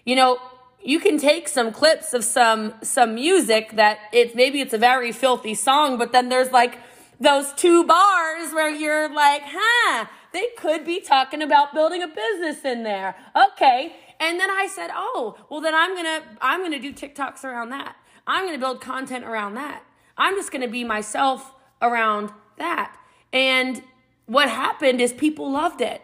You 0.04 0.18
know, 0.18 0.40
you 0.86 1.00
can 1.00 1.18
take 1.18 1.48
some 1.48 1.72
clips 1.72 2.14
of 2.14 2.24
some 2.24 2.76
some 2.84 3.16
music 3.16 3.76
that 3.76 3.98
it's 4.14 4.36
maybe 4.36 4.62
it's 4.62 4.74
a 4.74 4.78
very 4.78 5.12
filthy 5.12 5.56
song, 5.56 5.98
but 5.98 6.12
then 6.12 6.30
there's 6.30 6.52
like 6.52 6.78
those 7.20 7.52
two 7.54 7.84
bars 7.86 8.54
where 8.54 8.70
you're 8.70 9.14
like, 9.14 9.42
huh, 9.46 10.06
they 10.32 10.48
could 10.58 10.86
be 10.86 11.02
talking 11.02 11.42
about 11.42 11.74
building 11.74 12.04
a 12.04 12.08
business 12.08 12.64
in 12.64 12.84
there. 12.84 13.16
Okay. 13.36 13.96
And 14.20 14.40
then 14.40 14.50
I 14.50 14.68
said, 14.68 14.92
oh, 14.94 15.38
well 15.50 15.60
then 15.60 15.74
I'm 15.74 15.96
gonna 15.96 16.22
I'm 16.40 16.62
gonna 16.62 16.80
do 16.80 16.94
TikToks 16.94 17.44
around 17.44 17.70
that. 17.70 17.96
I'm 18.28 18.46
gonna 18.46 18.60
build 18.60 18.80
content 18.80 19.26
around 19.26 19.56
that. 19.56 19.84
I'm 20.18 20.36
just 20.36 20.52
gonna 20.52 20.68
be 20.68 20.84
myself 20.84 21.52
around 21.82 22.30
that. 22.58 22.96
And 23.34 23.82
what 24.28 24.50
happened 24.50 25.02
is 25.02 25.14
people 25.14 25.52
loved 25.52 25.82
it. 25.82 26.02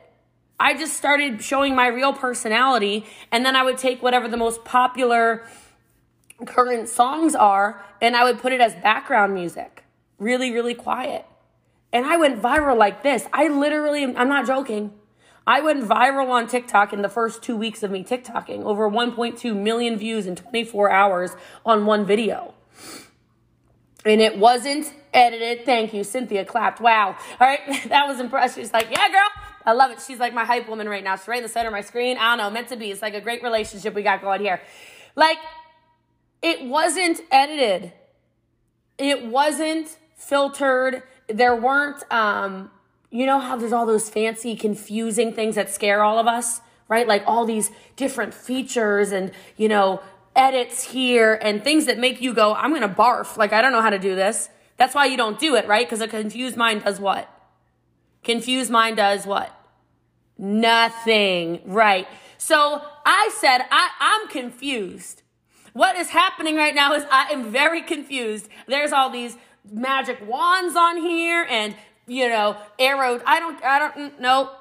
I 0.61 0.75
just 0.75 0.95
started 0.95 1.41
showing 1.43 1.75
my 1.75 1.87
real 1.87 2.13
personality, 2.13 3.05
and 3.31 3.43
then 3.43 3.55
I 3.55 3.63
would 3.63 3.79
take 3.79 4.03
whatever 4.03 4.27
the 4.27 4.37
most 4.37 4.63
popular 4.63 5.43
current 6.45 6.87
songs 6.87 7.35
are 7.35 7.83
and 8.01 8.15
I 8.15 8.23
would 8.23 8.39
put 8.39 8.51
it 8.51 8.61
as 8.61 8.73
background 8.75 9.33
music, 9.33 9.83
really, 10.17 10.51
really 10.51 10.73
quiet. 10.73 11.25
And 11.93 12.05
I 12.05 12.17
went 12.17 12.41
viral 12.41 12.77
like 12.77 13.03
this. 13.03 13.25
I 13.33 13.47
literally, 13.47 14.03
I'm 14.03 14.29
not 14.29 14.47
joking. 14.47 14.93
I 15.45 15.61
went 15.61 15.83
viral 15.83 16.29
on 16.29 16.47
TikTok 16.47 16.93
in 16.93 17.01
the 17.01 17.09
first 17.09 17.43
two 17.43 17.55
weeks 17.55 17.83
of 17.83 17.91
me 17.91 18.03
TikToking, 18.03 18.63
over 18.63 18.89
1.2 18.89 19.55
million 19.55 19.97
views 19.97 20.25
in 20.25 20.35
24 20.35 20.89
hours 20.89 21.35
on 21.65 21.85
one 21.85 22.05
video. 22.05 22.53
And 24.05 24.21
it 24.21 24.37
wasn't 24.37 24.93
edited. 25.13 25.65
Thank 25.65 25.93
you. 25.93 26.03
Cynthia 26.03 26.45
clapped. 26.45 26.79
Wow. 26.79 27.15
All 27.39 27.47
right. 27.47 27.59
That 27.89 28.07
was 28.07 28.19
impressive. 28.19 28.63
She's 28.63 28.73
like, 28.73 28.89
yeah, 28.89 29.09
girl. 29.09 29.50
I 29.65 29.73
love 29.73 29.91
it. 29.91 29.99
She's 30.05 30.19
like 30.19 30.33
my 30.33 30.45
hype 30.45 30.67
woman 30.67 30.87
right 30.89 31.03
now. 31.03 31.15
She's 31.15 31.27
right 31.27 31.37
in 31.37 31.43
the 31.43 31.49
center 31.49 31.67
of 31.67 31.73
my 31.73 31.81
screen. 31.81 32.17
I 32.17 32.35
don't 32.35 32.37
know. 32.37 32.49
Meant 32.49 32.69
to 32.69 32.75
be. 32.75 32.91
It's 32.91 33.01
like 33.01 33.13
a 33.13 33.21
great 33.21 33.43
relationship 33.43 33.93
we 33.93 34.03
got 34.03 34.21
going 34.21 34.41
here. 34.41 34.61
Like, 35.15 35.37
it 36.41 36.63
wasn't 36.63 37.21
edited. 37.31 37.93
It 38.97 39.25
wasn't 39.25 39.97
filtered. 40.15 41.03
There 41.27 41.55
weren't, 41.55 42.03
um, 42.11 42.71
you 43.09 43.25
know 43.25 43.39
how 43.39 43.57
there's 43.57 43.73
all 43.73 43.85
those 43.85 44.09
fancy, 44.09 44.55
confusing 44.55 45.33
things 45.33 45.55
that 45.55 45.69
scare 45.69 46.03
all 46.03 46.17
of 46.17 46.27
us, 46.27 46.61
right? 46.87 47.07
Like 47.07 47.23
all 47.27 47.45
these 47.45 47.71
different 47.95 48.33
features 48.33 49.11
and, 49.11 49.31
you 49.57 49.67
know, 49.67 50.01
edits 50.35 50.91
here 50.91 51.37
and 51.41 51.63
things 51.63 51.85
that 51.85 51.97
make 51.97 52.21
you 52.21 52.33
go, 52.33 52.53
I'm 52.53 52.71
going 52.71 52.81
to 52.81 52.87
barf. 52.87 53.37
Like, 53.37 53.53
I 53.53 53.61
don't 53.61 53.71
know 53.71 53.81
how 53.81 53.89
to 53.89 53.99
do 53.99 54.15
this. 54.15 54.49
That's 54.77 54.95
why 54.95 55.05
you 55.05 55.17
don't 55.17 55.39
do 55.39 55.55
it, 55.55 55.67
right? 55.67 55.85
Because 55.85 56.01
a 56.01 56.07
confused 56.07 56.57
mind 56.57 56.83
does 56.83 56.99
what? 56.99 57.29
Confused 58.23 58.69
mind 58.69 58.97
does 58.97 59.25
what? 59.25 59.55
Nothing, 60.37 61.61
right? 61.65 62.07
So 62.37 62.81
I 63.05 63.31
said, 63.39 63.59
I, 63.69 63.89
I'm 63.99 64.27
confused. 64.29 65.21
What 65.73 65.95
is 65.95 66.09
happening 66.09 66.55
right 66.55 66.75
now 66.75 66.93
is 66.93 67.03
I 67.11 67.31
am 67.31 67.51
very 67.51 67.81
confused. 67.81 68.49
There's 68.67 68.91
all 68.91 69.09
these 69.09 69.37
magic 69.71 70.27
wands 70.27 70.75
on 70.75 70.97
here 70.97 71.45
and, 71.49 71.75
you 72.07 72.27
know, 72.27 72.57
arrows. 72.77 73.21
I 73.25 73.39
don't, 73.39 73.63
I 73.63 73.79
don't, 73.79 73.95
mm, 73.95 74.19
nope. 74.19 74.51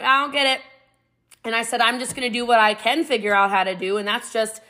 I 0.00 0.22
don't 0.22 0.32
get 0.32 0.58
it. 0.58 0.62
And 1.44 1.54
I 1.54 1.62
said, 1.62 1.80
I'm 1.80 1.98
just 1.98 2.16
going 2.16 2.30
to 2.30 2.36
do 2.36 2.44
what 2.44 2.58
I 2.58 2.74
can 2.74 3.04
figure 3.04 3.34
out 3.34 3.50
how 3.50 3.64
to 3.64 3.74
do. 3.74 3.96
And 3.96 4.08
that's 4.08 4.32
just 4.32 4.60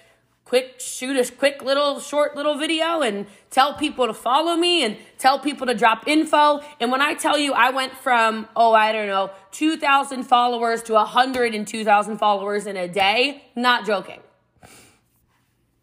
quick 0.48 0.80
shoot 0.80 1.14
a 1.14 1.30
quick 1.30 1.62
little 1.62 2.00
short 2.00 2.34
little 2.34 2.56
video 2.56 3.02
and 3.02 3.26
tell 3.50 3.74
people 3.74 4.06
to 4.06 4.14
follow 4.14 4.56
me 4.56 4.82
and 4.82 4.96
tell 5.18 5.38
people 5.38 5.66
to 5.66 5.74
drop 5.74 6.08
info. 6.08 6.60
And 6.80 6.90
when 6.90 7.02
I 7.02 7.12
tell 7.12 7.38
you 7.38 7.52
I 7.52 7.70
went 7.70 7.92
from, 7.92 8.48
oh, 8.56 8.72
I 8.72 8.92
don't 8.92 9.08
know, 9.08 9.30
2,000 9.52 10.22
followers 10.22 10.82
to 10.84 10.94
102,000 10.94 12.16
followers 12.16 12.66
in 12.66 12.78
a 12.78 12.88
day, 12.88 13.44
not 13.54 13.84
joking. 13.84 14.20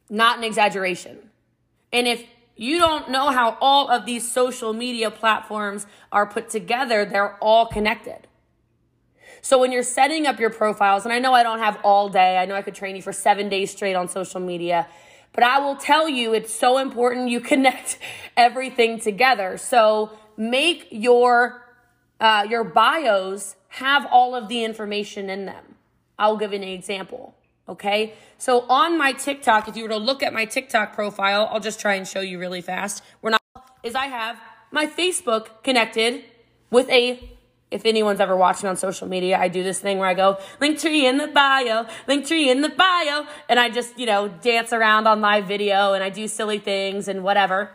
Not 0.10 0.40
an 0.40 0.44
exaggeration. 0.44 1.30
And 1.94 2.08
if 2.08 2.26
you 2.56 2.80
don't 2.80 3.10
know 3.10 3.30
how 3.30 3.58
all 3.62 3.90
of 3.90 4.06
these 4.08 4.32
social 4.32 4.74
media 4.74 5.12
platforms 5.12 5.86
are 6.12 6.26
put 6.26 6.50
together, 6.50 7.06
they're 7.06 7.36
all 7.36 7.68
connected. 7.68 8.28
So 9.46 9.60
when 9.60 9.72
you're 9.72 9.84
setting 9.84 10.26
up 10.26 10.40
your 10.40 10.50
profiles, 10.50 11.06
and 11.06 11.14
I 11.14 11.20
know 11.20 11.32
I 11.32 11.44
don't 11.44 11.60
have 11.60 11.78
all 11.84 12.10
day, 12.10 12.40
I 12.40 12.46
know 12.46 12.56
I 12.56 12.64
could 12.64 12.74
train 12.74 12.96
you 12.96 13.04
for 13.04 13.14
seven 13.14 13.48
days 13.48 13.70
straight 13.70 13.94
on 13.94 14.08
social 14.08 14.40
media, 14.40 14.88
but 15.34 15.44
I 15.44 15.60
will 15.60 15.76
tell 15.76 16.10
you 16.10 16.34
it's 16.34 16.52
so 16.52 16.80
important 16.80 17.30
you 17.30 17.40
connect 17.54 18.00
everything 18.36 19.00
together. 19.00 19.60
So 19.60 20.18
make 20.36 20.88
your 20.90 21.64
uh, 22.20 22.48
your 22.50 22.64
bios 22.64 23.56
have 23.68 24.08
all 24.12 24.34
of 24.34 24.48
the 24.48 24.64
information 24.64 25.30
in 25.30 25.46
them. 25.46 25.76
I'll 26.18 26.38
give 26.38 26.52
an 26.52 26.64
example. 26.64 27.36
Okay. 27.70 28.16
So 28.40 28.62
on 28.62 28.98
my 28.98 29.12
TikTok, 29.12 29.68
if 29.68 29.78
you 29.78 29.84
were 29.84 29.90
to 29.90 29.98
look 29.98 30.24
at 30.24 30.34
my 30.34 30.46
TikTok 30.46 30.96
profile, 30.96 31.50
I'll 31.52 31.60
just 31.60 31.80
try 31.80 31.94
and 31.94 32.08
show 32.08 32.22
you 32.22 32.40
really 32.40 32.62
fast. 32.62 33.04
We're 33.22 33.30
not, 33.30 33.44
is 33.84 33.94
I 33.94 34.08
have 34.08 34.42
my 34.72 34.88
Facebook 34.88 35.62
connected 35.62 36.24
with 36.72 36.90
a 36.90 37.35
if 37.72 37.86
anyone's 37.86 38.20
ever 38.20 38.36
watching 38.36 38.70
on 38.70 38.78
social 38.78 39.08
media, 39.08 39.38
I 39.38 39.48
do 39.48 39.64
this 39.64 39.80
thing 39.80 39.98
where 39.98 40.08
I 40.08 40.14
go, 40.14 40.38
link 40.62 40.80
tree 40.80 41.06
in 41.06 41.18
the 41.18 41.28
bio, 41.28 41.86
link 42.08 42.28
tree 42.28 42.50
in 42.50 42.62
the 42.62 42.70
bio. 42.70 43.26
And 43.50 43.60
I 43.60 43.70
just, 43.70 43.98
you 43.98 44.06
know, 44.06 44.28
dance 44.28 44.72
around 44.72 45.08
on 45.08 45.20
live 45.20 45.48
video 45.48 45.94
and 45.94 46.04
I 46.04 46.10
do 46.10 46.28
silly 46.28 46.60
things 46.60 47.08
and 47.08 47.24
whatever. 47.24 47.72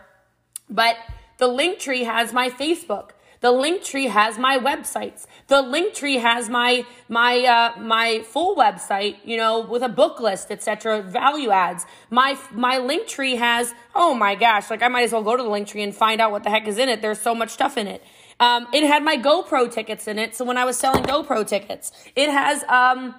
But 0.69 0.95
the 1.37 1.47
link 1.47 1.79
tree 1.79 2.03
has 2.03 2.31
my 2.31 2.49
Facebook. 2.49 3.09
The 3.41 3.51
link 3.51 3.83
tree 3.83 4.05
has 4.05 4.37
my 4.37 4.59
websites. 4.59 5.25
The 5.47 5.63
link 5.63 5.95
tree 5.95 6.17
has 6.17 6.47
my 6.47 6.85
my 7.09 7.39
uh, 7.39 7.79
my 7.79 8.21
full 8.21 8.55
website, 8.55 9.17
you 9.25 9.35
know, 9.35 9.61
with 9.61 9.81
a 9.81 9.89
book 9.89 10.19
list, 10.19 10.51
etc. 10.51 11.01
Value 11.01 11.49
adds. 11.49 11.87
My 12.11 12.37
my 12.51 12.77
link 12.77 13.07
tree 13.07 13.37
has 13.37 13.73
oh 13.95 14.13
my 14.13 14.35
gosh, 14.35 14.69
like 14.69 14.83
I 14.83 14.87
might 14.89 15.03
as 15.03 15.11
well 15.11 15.23
go 15.23 15.35
to 15.35 15.41
the 15.41 15.49
link 15.49 15.67
tree 15.67 15.81
and 15.81 15.93
find 15.93 16.21
out 16.21 16.31
what 16.31 16.43
the 16.43 16.51
heck 16.51 16.67
is 16.67 16.77
in 16.77 16.87
it. 16.87 17.01
There's 17.01 17.19
so 17.19 17.33
much 17.33 17.49
stuff 17.49 17.77
in 17.77 17.87
it. 17.87 18.03
Um, 18.41 18.67
it 18.73 18.83
had 18.83 19.03
my 19.03 19.17
GoPro 19.17 19.71
tickets 19.71 20.07
in 20.07 20.17
it. 20.17 20.35
So 20.35 20.43
when 20.43 20.57
I 20.57 20.65
was 20.65 20.75
selling 20.75 21.03
GoPro 21.03 21.47
tickets, 21.47 21.91
it 22.15 22.29
has 22.29 22.63
um, 22.63 23.13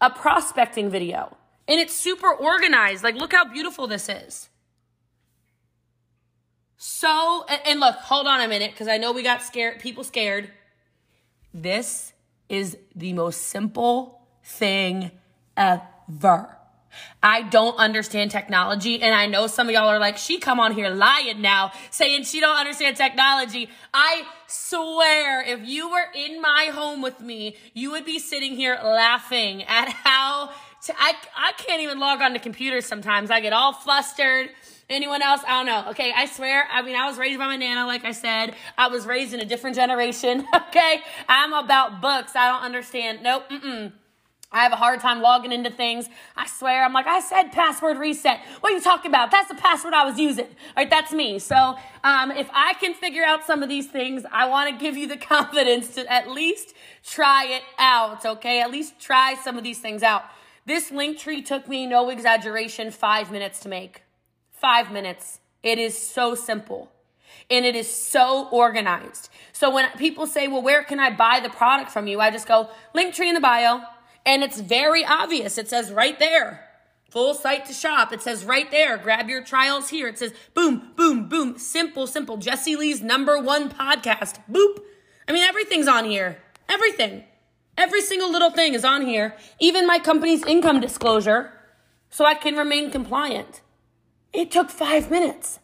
a 0.00 0.08
prospecting 0.08 0.88
video 0.88 1.36
and 1.66 1.80
it's 1.80 1.92
super 1.92 2.32
organized. 2.32 3.02
Like, 3.02 3.16
look 3.16 3.32
how 3.32 3.44
beautiful 3.44 3.88
this 3.88 4.08
is. 4.08 4.48
So, 6.76 7.44
and, 7.48 7.60
and 7.66 7.80
look, 7.80 7.96
hold 7.96 8.28
on 8.28 8.40
a 8.40 8.46
minute 8.46 8.70
because 8.70 8.86
I 8.86 8.98
know 8.98 9.10
we 9.10 9.24
got 9.24 9.42
scared, 9.42 9.80
people 9.80 10.04
scared. 10.04 10.48
This 11.52 12.12
is 12.48 12.78
the 12.94 13.12
most 13.14 13.48
simple 13.48 14.22
thing 14.44 15.10
ever. 15.56 16.57
I 17.22 17.42
don't 17.42 17.76
understand 17.76 18.30
technology. 18.30 19.02
And 19.02 19.14
I 19.14 19.26
know 19.26 19.46
some 19.46 19.68
of 19.68 19.74
y'all 19.74 19.88
are 19.88 19.98
like, 19.98 20.16
she 20.16 20.38
come 20.38 20.60
on 20.60 20.72
here 20.72 20.88
lying 20.90 21.40
now, 21.40 21.72
saying 21.90 22.24
she 22.24 22.40
don't 22.40 22.56
understand 22.56 22.96
technology. 22.96 23.68
I 23.92 24.24
swear, 24.46 25.42
if 25.42 25.66
you 25.66 25.90
were 25.90 26.06
in 26.14 26.40
my 26.40 26.70
home 26.72 27.02
with 27.02 27.20
me, 27.20 27.56
you 27.74 27.90
would 27.90 28.04
be 28.04 28.18
sitting 28.18 28.54
here 28.54 28.78
laughing 28.82 29.62
at 29.64 29.88
how 29.88 30.50
I 30.96 31.52
can't 31.56 31.82
even 31.82 31.98
log 31.98 32.22
on 32.22 32.32
to 32.34 32.38
computers 32.38 32.86
sometimes. 32.86 33.30
I 33.30 33.40
get 33.40 33.52
all 33.52 33.72
flustered. 33.72 34.50
Anyone 34.88 35.20
else? 35.20 35.42
I 35.46 35.50
don't 35.50 35.66
know. 35.66 35.90
Okay, 35.90 36.12
I 36.16 36.24
swear. 36.26 36.66
I 36.70 36.80
mean, 36.80 36.96
I 36.96 37.06
was 37.06 37.18
raised 37.18 37.38
by 37.38 37.46
my 37.46 37.56
nana, 37.56 37.86
like 37.86 38.04
I 38.04 38.12
said. 38.12 38.54
I 38.78 38.88
was 38.88 39.04
raised 39.06 39.34
in 39.34 39.40
a 39.40 39.44
different 39.44 39.76
generation. 39.76 40.46
Okay, 40.68 41.00
I'm 41.28 41.54
about 41.54 42.02
books. 42.02 42.36
I 42.36 42.48
don't 42.48 42.62
understand. 42.62 43.22
Nope. 43.22 43.48
Mm-mm. 43.48 43.92
I 44.50 44.62
have 44.62 44.72
a 44.72 44.76
hard 44.76 45.00
time 45.00 45.20
logging 45.20 45.52
into 45.52 45.68
things. 45.68 46.08
I 46.34 46.46
swear, 46.46 46.82
I'm 46.82 46.94
like, 46.94 47.06
I 47.06 47.20
said 47.20 47.52
password 47.52 47.98
reset. 47.98 48.40
What 48.60 48.72
are 48.72 48.76
you 48.76 48.80
talking 48.80 49.10
about? 49.10 49.30
That's 49.30 49.48
the 49.48 49.54
password 49.54 49.92
I 49.92 50.06
was 50.06 50.18
using. 50.18 50.46
All 50.46 50.74
right, 50.78 50.88
that's 50.88 51.12
me. 51.12 51.38
So, 51.38 51.76
um, 52.02 52.30
if 52.30 52.48
I 52.54 52.72
can 52.80 52.94
figure 52.94 53.24
out 53.24 53.44
some 53.44 53.62
of 53.62 53.68
these 53.68 53.88
things, 53.88 54.24
I 54.32 54.48
want 54.48 54.70
to 54.70 54.82
give 54.82 54.96
you 54.96 55.06
the 55.06 55.16
confidence 55.34 55.94
to 55.96 56.10
at 56.10 56.30
least 56.30 56.72
try 57.04 57.44
it 57.44 57.62
out, 57.78 58.24
okay? 58.24 58.62
At 58.62 58.70
least 58.70 58.98
try 58.98 59.34
some 59.34 59.58
of 59.58 59.64
these 59.64 59.80
things 59.80 60.02
out. 60.02 60.24
This 60.64 60.90
link 60.90 61.18
tree 61.18 61.42
took 61.42 61.68
me, 61.68 61.86
no 61.86 62.08
exaggeration, 62.08 62.90
five 62.90 63.30
minutes 63.30 63.60
to 63.60 63.68
make. 63.68 64.02
Five 64.52 64.90
minutes. 64.90 65.40
It 65.62 65.78
is 65.78 65.96
so 65.96 66.34
simple 66.34 66.90
and 67.50 67.64
it 67.64 67.74
is 67.74 67.90
so 67.90 68.48
organized. 68.50 69.30
So 69.52 69.70
when 69.70 69.90
people 69.92 70.26
say, 70.26 70.48
well, 70.48 70.62
where 70.62 70.82
can 70.84 71.00
I 71.00 71.10
buy 71.10 71.40
the 71.42 71.48
product 71.48 71.90
from 71.90 72.06
you? 72.06 72.20
I 72.20 72.30
just 72.30 72.46
go, 72.46 72.68
link 72.94 73.14
tree 73.14 73.28
in 73.28 73.34
the 73.34 73.40
bio 73.40 73.82
and 74.28 74.42
it's 74.42 74.60
very 74.60 75.06
obvious. 75.06 75.56
It 75.56 75.70
says 75.70 75.90
right 75.90 76.18
there, 76.18 76.62
full 77.08 77.32
site 77.32 77.64
to 77.64 77.72
shop. 77.72 78.12
It 78.12 78.20
says 78.20 78.44
right 78.44 78.70
there, 78.70 78.98
grab 78.98 79.30
your 79.30 79.42
trials 79.42 79.88
here. 79.88 80.06
It 80.06 80.18
says 80.18 80.34
boom, 80.52 80.92
boom, 80.96 81.30
boom. 81.30 81.58
Simple, 81.58 82.06
simple. 82.06 82.36
Jessie 82.36 82.76
Lee's 82.76 83.00
number 83.00 83.40
one 83.40 83.70
podcast. 83.70 84.38
Boop. 84.46 84.82
I 85.26 85.32
mean, 85.32 85.44
everything's 85.44 85.88
on 85.88 86.04
here. 86.04 86.42
Everything. 86.68 87.24
Every 87.78 88.02
single 88.02 88.30
little 88.30 88.50
thing 88.50 88.74
is 88.74 88.84
on 88.84 89.06
here, 89.06 89.34
even 89.60 89.86
my 89.86 89.98
company's 89.98 90.44
income 90.44 90.80
disclosure, 90.80 91.50
so 92.10 92.26
I 92.26 92.34
can 92.34 92.56
remain 92.56 92.90
compliant. 92.90 93.62
It 94.34 94.50
took 94.50 94.68
five 94.68 95.10
minutes. 95.10 95.58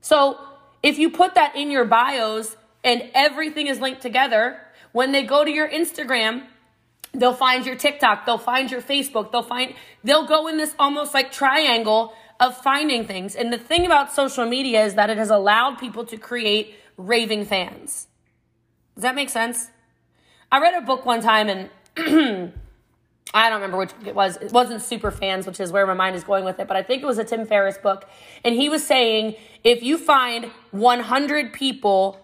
So 0.00 0.38
if 0.82 0.98
you 0.98 1.10
put 1.10 1.34
that 1.34 1.54
in 1.54 1.70
your 1.70 1.84
bios 1.84 2.56
and 2.82 3.10
everything 3.14 3.66
is 3.66 3.78
linked 3.78 4.00
together, 4.00 4.58
when 4.92 5.12
they 5.12 5.24
go 5.24 5.44
to 5.44 5.50
your 5.50 5.68
Instagram, 5.68 6.46
they'll 7.16 7.34
find 7.34 7.66
your 7.66 7.76
TikTok, 7.76 8.26
they'll 8.26 8.38
find 8.38 8.70
your 8.70 8.82
Facebook, 8.82 9.32
they'll 9.32 9.42
find, 9.42 9.74
they'll 10.04 10.26
go 10.26 10.46
in 10.46 10.56
this 10.56 10.74
almost 10.78 11.14
like 11.14 11.32
triangle 11.32 12.14
of 12.38 12.56
finding 12.56 13.06
things. 13.06 13.34
And 13.34 13.52
the 13.52 13.58
thing 13.58 13.86
about 13.86 14.12
social 14.12 14.46
media 14.46 14.84
is 14.84 14.94
that 14.94 15.10
it 15.10 15.18
has 15.18 15.30
allowed 15.30 15.78
people 15.78 16.04
to 16.06 16.16
create 16.16 16.74
raving 16.96 17.46
fans. 17.46 18.08
Does 18.94 19.02
that 19.02 19.14
make 19.14 19.30
sense? 19.30 19.70
I 20.50 20.60
read 20.60 20.74
a 20.74 20.80
book 20.80 21.04
one 21.04 21.20
time 21.20 21.48
and 21.48 21.70
I 23.34 23.50
don't 23.50 23.60
remember 23.60 23.78
which 23.78 23.90
it 24.04 24.14
was. 24.14 24.36
It 24.36 24.52
wasn't 24.52 24.82
Super 24.82 25.10
Fans, 25.10 25.46
which 25.46 25.60
is 25.60 25.72
where 25.72 25.86
my 25.86 25.94
mind 25.94 26.16
is 26.16 26.24
going 26.24 26.44
with 26.44 26.60
it, 26.60 26.68
but 26.68 26.76
I 26.76 26.82
think 26.82 27.02
it 27.02 27.06
was 27.06 27.18
a 27.18 27.24
Tim 27.24 27.44
Ferriss 27.46 27.76
book. 27.78 28.08
And 28.44 28.54
he 28.54 28.68
was 28.68 28.86
saying 28.86 29.34
if 29.64 29.82
you 29.82 29.98
find 29.98 30.46
100 30.70 31.52
people 31.52 32.20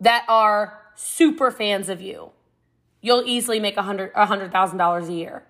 that 0.00 0.24
are 0.28 0.80
super 0.94 1.50
fans 1.50 1.88
of 1.88 2.00
you, 2.00 2.30
you'll 3.02 3.24
easily 3.26 3.60
make 3.60 3.76
a 3.76 3.82
hundred 3.82 4.12
a 4.14 4.24
hundred 4.24 4.50
thousand 4.50 4.78
dollars 4.78 5.10
a 5.10 5.12
year. 5.12 5.42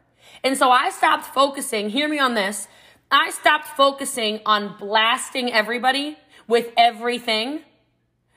And 0.42 0.56
so 0.56 0.70
I 0.70 0.90
stopped 0.90 1.26
focusing, 1.26 1.90
hear 1.90 2.08
me 2.08 2.18
on 2.18 2.34
this. 2.34 2.66
I 3.10 3.30
stopped 3.30 3.68
focusing 3.68 4.40
on 4.44 4.76
blasting 4.78 5.52
everybody 5.52 6.18
with 6.48 6.72
everything 6.76 7.60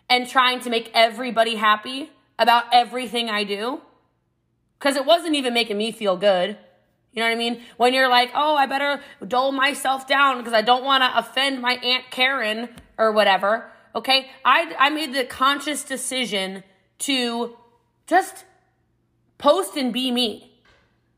and 0.09 0.27
trying 0.27 0.59
to 0.59 0.69
make 0.69 0.91
everybody 0.93 1.55
happy 1.55 2.11
about 2.37 2.65
everything 2.71 3.29
I 3.29 3.43
do. 3.43 3.81
Cause 4.79 4.95
it 4.95 5.05
wasn't 5.05 5.35
even 5.35 5.53
making 5.53 5.77
me 5.77 5.91
feel 5.91 6.17
good. 6.17 6.57
You 7.13 7.21
know 7.21 7.27
what 7.29 7.35
I 7.35 7.37
mean? 7.37 7.61
When 7.77 7.93
you're 7.93 8.09
like, 8.09 8.29
oh, 8.35 8.55
I 8.55 8.65
better 8.65 9.01
dull 9.25 9.53
myself 9.53 10.05
down 10.05 10.37
because 10.37 10.53
I 10.53 10.61
don't 10.61 10.83
want 10.83 11.01
to 11.01 11.17
offend 11.17 11.61
my 11.61 11.75
Aunt 11.75 12.11
Karen 12.11 12.69
or 12.97 13.13
whatever. 13.13 13.71
Okay. 13.95 14.29
I, 14.43 14.75
I 14.77 14.89
made 14.89 15.13
the 15.13 15.23
conscious 15.23 15.83
decision 15.83 16.63
to 16.99 17.55
just 18.05 18.43
post 19.37 19.75
and 19.75 19.93
be 19.93 20.11
me, 20.11 20.51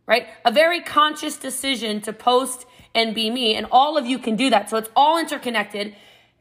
right? 0.06 0.28
A 0.46 0.52
very 0.52 0.82
conscious 0.82 1.38
decision 1.38 2.02
to 2.02 2.14
post 2.14 2.66
and 2.96 3.14
be 3.14 3.30
me. 3.30 3.56
And 3.56 3.68
all 3.72 3.98
of 3.98 4.06
you 4.06 4.20
can 4.20 4.36
do 4.36 4.50
that. 4.50 4.70
So 4.70 4.78
it's 4.78 4.90
all 4.96 5.20
interconnected. 5.20 5.96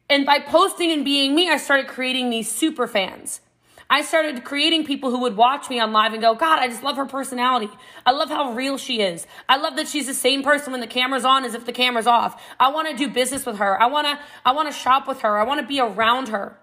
And 0.09 0.25
by 0.25 0.38
posting 0.38 0.90
and 0.92 1.04
being 1.04 1.35
me, 1.35 1.50
I 1.50 1.56
started 1.56 1.88
creating 1.88 2.30
these 2.30 2.50
super 2.50 2.87
fans. 2.87 3.40
I 3.88 4.02
started 4.02 4.42
creating 4.42 4.85
people 4.85 5.11
who 5.11 5.21
would 5.21 5.37
watch 5.37 5.71
me 5.71 5.78
on 5.78 5.92
live 5.92 6.12
and 6.12 6.21
go, 6.21 6.35
God, 6.35 6.59
I 6.59 6.66
just 6.66 6.83
love 6.83 6.97
her 6.97 7.06
personality. 7.06 7.68
I 8.04 8.11
love 8.11 8.28
how 8.28 8.52
real 8.52 8.78
she 8.78 9.00
is. 9.00 9.26
I 9.49 9.59
love 9.59 9.76
that 9.76 9.87
she's 9.87 10.06
the 10.06 10.14
same 10.14 10.42
person 10.42 10.73
when 10.73 10.80
the 10.80 10.88
camera's 10.88 11.25
on 11.25 11.45
as 11.45 11.54
if 11.54 11.66
the 11.66 11.73
camera's 11.73 12.06
off. 12.06 12.42
I 12.59 12.71
want 12.71 12.88
to 12.90 12.97
do 12.97 13.12
business 13.12 13.47
with 13.47 13.59
her. 13.59 13.80
I 13.80 13.87
want 13.87 14.06
to, 14.09 14.18
I 14.45 14.52
want 14.52 14.68
to 14.68 14.75
shop 14.76 15.06
with 15.06 15.21
her. 15.21 15.38
I 15.38 15.45
want 15.45 15.61
to 15.61 15.66
be 15.66 15.78
around 15.78 16.28
her. 16.28 16.59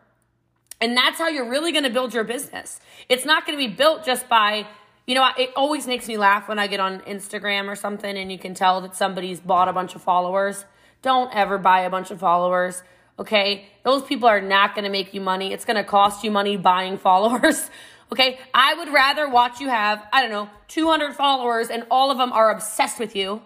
And 0.81 0.97
that's 0.97 1.17
how 1.17 1.29
you're 1.29 1.49
really 1.49 1.71
going 1.71 1.85
to 1.85 1.89
build 1.89 2.13
your 2.13 2.25
business. 2.25 2.81
It's 3.07 3.23
not 3.23 3.45
going 3.45 3.57
to 3.57 3.67
be 3.69 3.73
built 3.73 4.05
just 4.05 4.27
by, 4.27 4.67
you 5.05 5.15
know, 5.15 5.27
it 5.37 5.51
always 5.55 5.87
makes 5.87 6.07
me 6.07 6.17
laugh 6.17 6.47
when 6.47 6.59
I 6.59 6.67
get 6.67 6.79
on 6.79 7.01
Instagram 7.01 7.67
or 7.67 7.75
something 7.75 8.17
and 8.17 8.31
you 8.31 8.39
can 8.39 8.53
tell 8.53 8.81
that 8.81 8.95
somebody's 8.95 9.39
bought 9.39 9.67
a 9.67 9.73
bunch 9.73 9.95
of 9.95 10.01
followers. 10.01 10.65
Don't 11.01 11.33
ever 11.35 11.57
buy 11.57 11.81
a 11.81 11.89
bunch 11.89 12.11
of 12.11 12.19
followers 12.19 12.83
Okay. 13.19 13.67
Those 13.83 14.03
people 14.03 14.27
are 14.27 14.41
not 14.41 14.75
going 14.75 14.85
to 14.85 14.89
make 14.89 15.13
you 15.13 15.21
money. 15.21 15.53
It's 15.53 15.65
going 15.65 15.77
to 15.77 15.83
cost 15.83 16.23
you 16.23 16.31
money 16.31 16.57
buying 16.57 16.97
followers. 17.09 17.69
Okay. 18.11 18.39
I 18.53 18.73
would 18.75 18.89
rather 18.89 19.29
watch 19.29 19.59
you 19.59 19.69
have, 19.69 20.05
I 20.11 20.21
don't 20.21 20.31
know, 20.31 20.49
200 20.67 21.13
followers 21.13 21.69
and 21.69 21.85
all 21.91 22.11
of 22.11 22.17
them 22.17 22.31
are 22.31 22.51
obsessed 22.51 22.99
with 22.99 23.15
you 23.15 23.41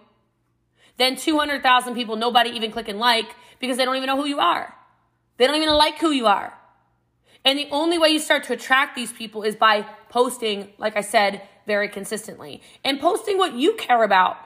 than 0.96 1.16
200,000 1.16 1.94
people 1.94 2.16
nobody 2.16 2.50
even 2.50 2.72
click 2.72 2.88
and 2.88 2.98
like 2.98 3.26
because 3.60 3.76
they 3.76 3.84
don't 3.84 3.96
even 3.96 4.06
know 4.06 4.16
who 4.16 4.26
you 4.26 4.40
are. 4.40 4.74
They 5.36 5.46
don't 5.46 5.56
even 5.56 5.74
like 5.74 5.98
who 5.98 6.10
you 6.10 6.26
are. 6.26 6.54
And 7.44 7.58
the 7.58 7.68
only 7.70 7.98
way 7.98 8.08
you 8.08 8.18
start 8.18 8.44
to 8.44 8.52
attract 8.52 8.96
these 8.96 9.12
people 9.12 9.42
is 9.42 9.54
by 9.54 9.86
posting, 10.10 10.70
like 10.78 10.96
I 10.96 11.02
said, 11.02 11.42
very 11.66 11.88
consistently 11.88 12.62
and 12.84 13.00
posting 13.00 13.38
what 13.38 13.54
you 13.54 13.74
care 13.74 14.02
about. 14.02 14.36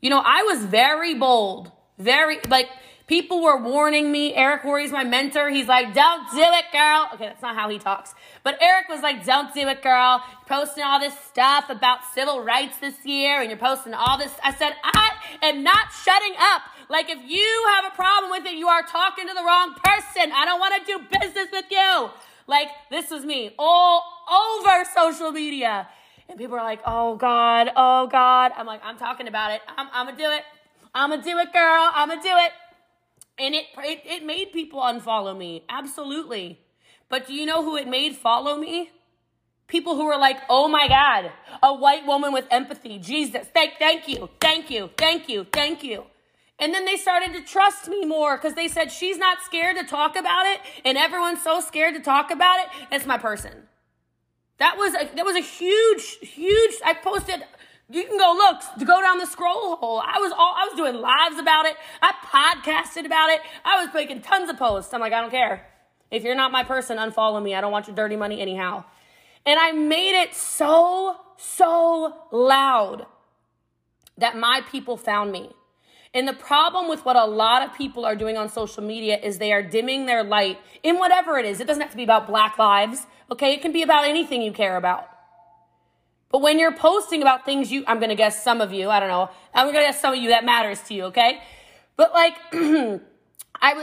You 0.00 0.10
know, 0.10 0.22
I 0.24 0.42
was 0.42 0.64
very 0.64 1.14
bold, 1.14 1.72
very, 1.98 2.38
like, 2.48 2.68
People 3.08 3.42
were 3.42 3.56
warning 3.56 4.12
me. 4.12 4.34
Eric 4.34 4.64
Worre's 4.64 4.92
my 4.92 5.02
mentor. 5.02 5.48
He's 5.48 5.66
like, 5.66 5.94
don't 5.94 6.30
do 6.30 6.42
it, 6.42 6.64
girl. 6.70 7.08
Okay, 7.14 7.24
that's 7.24 7.40
not 7.40 7.56
how 7.56 7.70
he 7.70 7.78
talks. 7.78 8.14
But 8.44 8.58
Eric 8.60 8.90
was 8.90 9.00
like, 9.00 9.24
don't 9.24 9.52
do 9.54 9.66
it, 9.66 9.82
girl. 9.82 10.22
You're 10.30 10.58
posting 10.58 10.84
all 10.84 11.00
this 11.00 11.18
stuff 11.20 11.70
about 11.70 12.00
civil 12.14 12.42
rights 12.42 12.76
this 12.76 13.06
year 13.06 13.40
and 13.40 13.48
you're 13.48 13.58
posting 13.58 13.94
all 13.94 14.18
this. 14.18 14.32
I 14.44 14.54
said, 14.54 14.74
I 14.84 15.12
am 15.40 15.62
not 15.62 15.86
shutting 16.04 16.34
up. 16.38 16.62
Like, 16.90 17.08
if 17.08 17.18
you 17.26 17.64
have 17.76 17.90
a 17.90 17.96
problem 17.96 18.30
with 18.30 18.44
it, 18.44 18.58
you 18.58 18.68
are 18.68 18.82
talking 18.82 19.26
to 19.26 19.32
the 19.32 19.42
wrong 19.42 19.74
person. 19.82 20.30
I 20.30 20.44
don't 20.44 20.60
want 20.60 20.86
to 20.86 20.92
do 20.92 21.18
business 21.18 21.48
with 21.50 21.64
you. 21.70 22.10
Like, 22.48 22.68
this 22.90 23.10
was 23.10 23.24
me 23.24 23.54
all 23.58 24.02
over 24.28 24.84
social 24.92 25.30
media. 25.30 25.86
And 26.28 26.38
people 26.38 26.56
are 26.56 26.64
like, 26.64 26.80
oh 26.84 27.14
God, 27.16 27.70
oh 27.76 28.08
God. 28.08 28.52
I'm 28.56 28.66
like, 28.66 28.80
I'm 28.82 28.98
talking 28.98 29.28
about 29.28 29.52
it. 29.52 29.60
I'm, 29.76 29.86
I'm 29.92 30.06
gonna 30.06 30.16
do 30.18 30.30
it. 30.30 30.42
I'm 30.94 31.10
gonna 31.10 31.22
do 31.22 31.38
it, 31.38 31.52
girl. 31.52 31.90
I'm 31.94 32.08
gonna 32.08 32.22
do 32.22 32.28
it. 32.32 32.52
And 33.38 33.54
it, 33.54 33.66
it, 33.78 34.02
it 34.04 34.26
made 34.26 34.52
people 34.52 34.80
unfollow 34.80 35.36
me. 35.36 35.62
Absolutely. 35.68 36.58
But 37.08 37.26
do 37.26 37.34
you 37.34 37.46
know 37.46 37.62
who 37.62 37.76
it 37.76 37.86
made 37.86 38.16
follow 38.16 38.56
me? 38.56 38.90
People 39.66 39.96
who 39.96 40.06
were 40.06 40.16
like, 40.16 40.38
oh 40.48 40.66
my 40.68 40.88
God, 40.88 41.30
a 41.62 41.74
white 41.74 42.06
woman 42.06 42.32
with 42.32 42.46
empathy. 42.50 42.98
Jesus, 42.98 43.46
thank, 43.52 43.74
thank 43.78 44.08
you, 44.08 44.30
thank 44.40 44.70
you, 44.70 44.90
thank 44.96 45.28
you, 45.28 45.46
thank 45.52 45.84
you. 45.84 46.04
And 46.58 46.74
then 46.74 46.84
they 46.84 46.96
started 46.96 47.32
to 47.34 47.42
trust 47.42 47.88
me 47.88 48.04
more 48.04 48.36
because 48.36 48.54
they 48.54 48.66
said 48.66 48.90
she's 48.90 49.16
not 49.16 49.42
scared 49.42 49.76
to 49.76 49.84
talk 49.84 50.16
about 50.16 50.46
it, 50.46 50.60
and 50.84 50.98
everyone's 50.98 51.42
so 51.42 51.60
scared 51.60 51.94
to 51.94 52.00
talk 52.00 52.30
about 52.30 52.58
it. 52.60 52.66
It's 52.90 53.06
my 53.06 53.18
person. 53.18 53.68
That 54.58 54.76
was 54.76 54.94
a, 54.94 55.08
that 55.14 55.24
was 55.24 55.36
a 55.36 55.40
huge, 55.40 56.18
huge. 56.20 56.74
I 56.84 56.94
posted 56.94 57.44
you 57.90 58.04
can 58.04 58.18
go 58.18 58.34
look, 58.36 58.60
to 58.78 58.84
go 58.84 59.00
down 59.00 59.18
the 59.18 59.26
scroll 59.26 59.76
hole. 59.76 60.02
I 60.04 60.18
was 60.18 60.30
all, 60.32 60.54
I 60.56 60.66
was 60.66 60.76
doing 60.76 60.94
lives 60.94 61.38
about 61.38 61.64
it. 61.64 61.76
I 62.02 62.12
podcasted 62.22 63.06
about 63.06 63.30
it. 63.30 63.40
I 63.64 63.82
was 63.82 63.94
making 63.94 64.20
tons 64.20 64.50
of 64.50 64.58
posts. 64.58 64.92
I'm 64.92 65.00
like, 65.00 65.14
I 65.14 65.22
don't 65.22 65.30
care. 65.30 65.66
If 66.10 66.22
you're 66.22 66.34
not 66.34 66.52
my 66.52 66.64
person, 66.64 66.98
unfollow 66.98 67.42
me. 67.42 67.54
I 67.54 67.62
don't 67.62 67.72
want 67.72 67.86
your 67.86 67.96
dirty 67.96 68.16
money 68.16 68.42
anyhow. 68.42 68.84
And 69.46 69.58
I 69.58 69.72
made 69.72 70.20
it 70.20 70.34
so, 70.34 71.16
so 71.38 72.14
loud 72.30 73.06
that 74.18 74.36
my 74.36 74.60
people 74.70 74.98
found 74.98 75.32
me. 75.32 75.52
And 76.18 76.26
the 76.26 76.32
problem 76.32 76.88
with 76.88 77.04
what 77.04 77.14
a 77.14 77.24
lot 77.24 77.62
of 77.62 77.72
people 77.74 78.04
are 78.04 78.16
doing 78.16 78.36
on 78.36 78.48
social 78.48 78.82
media 78.82 79.20
is 79.22 79.38
they 79.38 79.52
are 79.52 79.62
dimming 79.62 80.06
their 80.06 80.24
light 80.24 80.58
in 80.82 80.98
whatever 80.98 81.38
it 81.38 81.46
is. 81.46 81.60
It 81.60 81.68
doesn't 81.68 81.80
have 81.80 81.92
to 81.92 81.96
be 81.96 82.02
about 82.02 82.26
black 82.26 82.58
lives, 82.58 83.06
okay? 83.30 83.52
It 83.52 83.62
can 83.62 83.70
be 83.70 83.82
about 83.82 84.04
anything 84.04 84.42
you 84.42 84.50
care 84.50 84.76
about. 84.76 85.08
But 86.30 86.42
when 86.42 86.58
you're 86.58 86.74
posting 86.74 87.22
about 87.22 87.44
things 87.44 87.70
you, 87.70 87.84
I'm 87.86 88.00
to 88.00 88.16
guess 88.16 88.42
some 88.42 88.60
of 88.60 88.72
you, 88.72 88.90
I 88.90 88.98
don't 88.98 89.08
know, 89.08 89.30
I'm 89.54 89.68
to 89.68 89.72
guess 89.72 90.00
some 90.00 90.12
of 90.12 90.18
you 90.18 90.30
that 90.30 90.44
matters 90.44 90.80
to 90.88 90.94
you, 90.94 91.04
okay? 91.04 91.40
But 91.96 92.12
like, 92.12 92.34
I, 92.52 93.00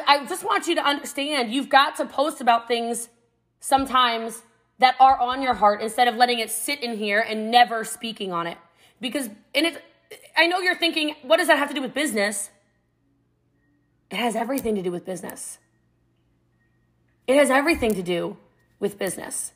I 0.05 0.25
just 0.27 0.43
want 0.43 0.67
you 0.67 0.75
to 0.75 0.85
understand 0.85 1.53
you've 1.53 1.69
got 1.69 1.95
to 1.95 2.05
post 2.05 2.41
about 2.41 2.67
things 2.67 3.07
sometimes 3.61 4.41
that 4.79 4.95
are 4.99 5.17
on 5.17 5.41
your 5.41 5.53
heart 5.53 5.81
instead 5.81 6.09
of 6.09 6.17
letting 6.17 6.39
it 6.39 6.51
sit 6.51 6.83
in 6.83 6.97
here 6.97 7.21
and 7.21 7.49
never 7.49 7.85
speaking 7.85 8.33
on 8.33 8.45
it. 8.45 8.57
Because, 8.99 9.29
and 9.53 9.67
it, 9.67 9.81
I 10.37 10.47
know 10.47 10.59
you're 10.59 10.75
thinking, 10.75 11.15
what 11.23 11.37
does 11.37 11.47
that 11.47 11.57
have 11.57 11.69
to 11.69 11.73
do 11.75 11.81
with 11.81 11.93
business? 11.93 12.49
It 14.09 14.17
has 14.17 14.35
everything 14.35 14.75
to 14.75 14.81
do 14.81 14.91
with 14.91 15.05
business. 15.05 15.57
It 17.27 17.35
has 17.37 17.49
everything 17.49 17.95
to 17.95 18.03
do 18.03 18.37
with 18.79 18.99
business. 18.99 19.51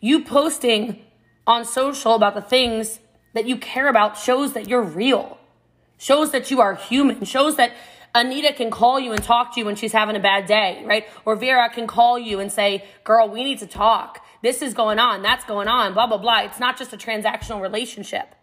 You 0.00 0.24
posting 0.24 1.02
on 1.46 1.64
social 1.64 2.14
about 2.14 2.34
the 2.34 2.40
things 2.40 3.00
that 3.34 3.46
you 3.46 3.56
care 3.56 3.88
about 3.88 4.16
shows 4.16 4.54
that 4.54 4.68
you're 4.68 4.82
real, 4.82 5.38
shows 5.98 6.32
that 6.32 6.50
you 6.50 6.60
are 6.60 6.74
human, 6.74 7.24
shows 7.24 7.56
that 7.56 7.72
Anita 8.14 8.54
can 8.54 8.70
call 8.70 8.98
you 8.98 9.12
and 9.12 9.22
talk 9.22 9.54
to 9.54 9.60
you 9.60 9.66
when 9.66 9.76
she's 9.76 9.92
having 9.92 10.16
a 10.16 10.20
bad 10.20 10.46
day, 10.46 10.82
right? 10.86 11.04
Or 11.26 11.36
Vera 11.36 11.68
can 11.68 11.86
call 11.86 12.18
you 12.18 12.40
and 12.40 12.50
say, 12.50 12.84
girl, 13.04 13.28
we 13.28 13.44
need 13.44 13.58
to 13.58 13.66
talk. 13.66 14.24
This 14.42 14.62
is 14.62 14.72
going 14.72 14.98
on. 14.98 15.22
That's 15.22 15.44
going 15.44 15.68
on, 15.68 15.92
blah, 15.92 16.06
blah, 16.06 16.16
blah. 16.16 16.40
It's 16.40 16.58
not 16.58 16.78
just 16.78 16.94
a 16.94 16.96
transactional 16.96 17.60
relationship. 17.60 18.34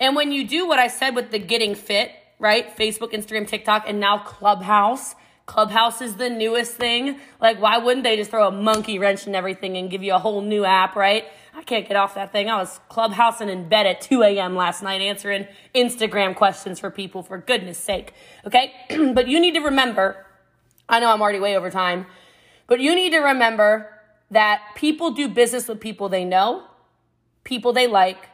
And 0.00 0.16
when 0.16 0.32
you 0.32 0.46
do 0.46 0.66
what 0.66 0.78
I 0.78 0.88
said 0.88 1.14
with 1.14 1.30
the 1.30 1.38
getting 1.38 1.74
fit, 1.74 2.10
right? 2.38 2.76
Facebook, 2.76 3.12
Instagram, 3.12 3.46
TikTok, 3.46 3.84
and 3.86 4.00
now 4.00 4.18
Clubhouse. 4.18 5.14
Clubhouse 5.44 6.00
is 6.00 6.16
the 6.16 6.30
newest 6.30 6.74
thing. 6.74 7.20
Like, 7.40 7.60
why 7.60 7.78
wouldn't 7.78 8.04
they 8.04 8.16
just 8.16 8.30
throw 8.30 8.48
a 8.48 8.50
monkey 8.50 8.98
wrench 8.98 9.26
in 9.26 9.34
everything 9.34 9.76
and 9.76 9.90
give 9.90 10.02
you 10.02 10.14
a 10.14 10.18
whole 10.18 10.40
new 10.40 10.64
app, 10.64 10.96
right? 10.96 11.24
I 11.54 11.62
can't 11.62 11.86
get 11.86 11.96
off 11.96 12.14
that 12.14 12.32
thing. 12.32 12.48
I 12.48 12.56
was 12.56 12.80
clubhousing 12.90 13.50
in 13.50 13.68
bed 13.68 13.86
at 13.86 14.00
2 14.00 14.22
a.m. 14.22 14.56
last 14.56 14.82
night 14.82 15.02
answering 15.02 15.46
Instagram 15.74 16.34
questions 16.34 16.80
for 16.80 16.90
people, 16.90 17.22
for 17.22 17.36
goodness 17.36 17.78
sake. 17.78 18.14
Okay? 18.46 18.72
but 19.12 19.28
you 19.28 19.38
need 19.38 19.54
to 19.54 19.60
remember, 19.60 20.24
I 20.88 21.00
know 21.00 21.12
I'm 21.12 21.20
already 21.20 21.40
way 21.40 21.56
over 21.56 21.70
time, 21.70 22.06
but 22.66 22.80
you 22.80 22.94
need 22.94 23.10
to 23.10 23.18
remember 23.18 23.90
that 24.30 24.62
people 24.76 25.10
do 25.10 25.28
business 25.28 25.68
with 25.68 25.80
people 25.80 26.08
they 26.08 26.24
know 26.24 26.64
people 27.44 27.72
they 27.72 27.86
like, 27.86 28.28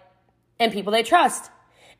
and 0.58 0.72
people 0.72 0.92
they 0.92 1.02
trust. 1.02 1.50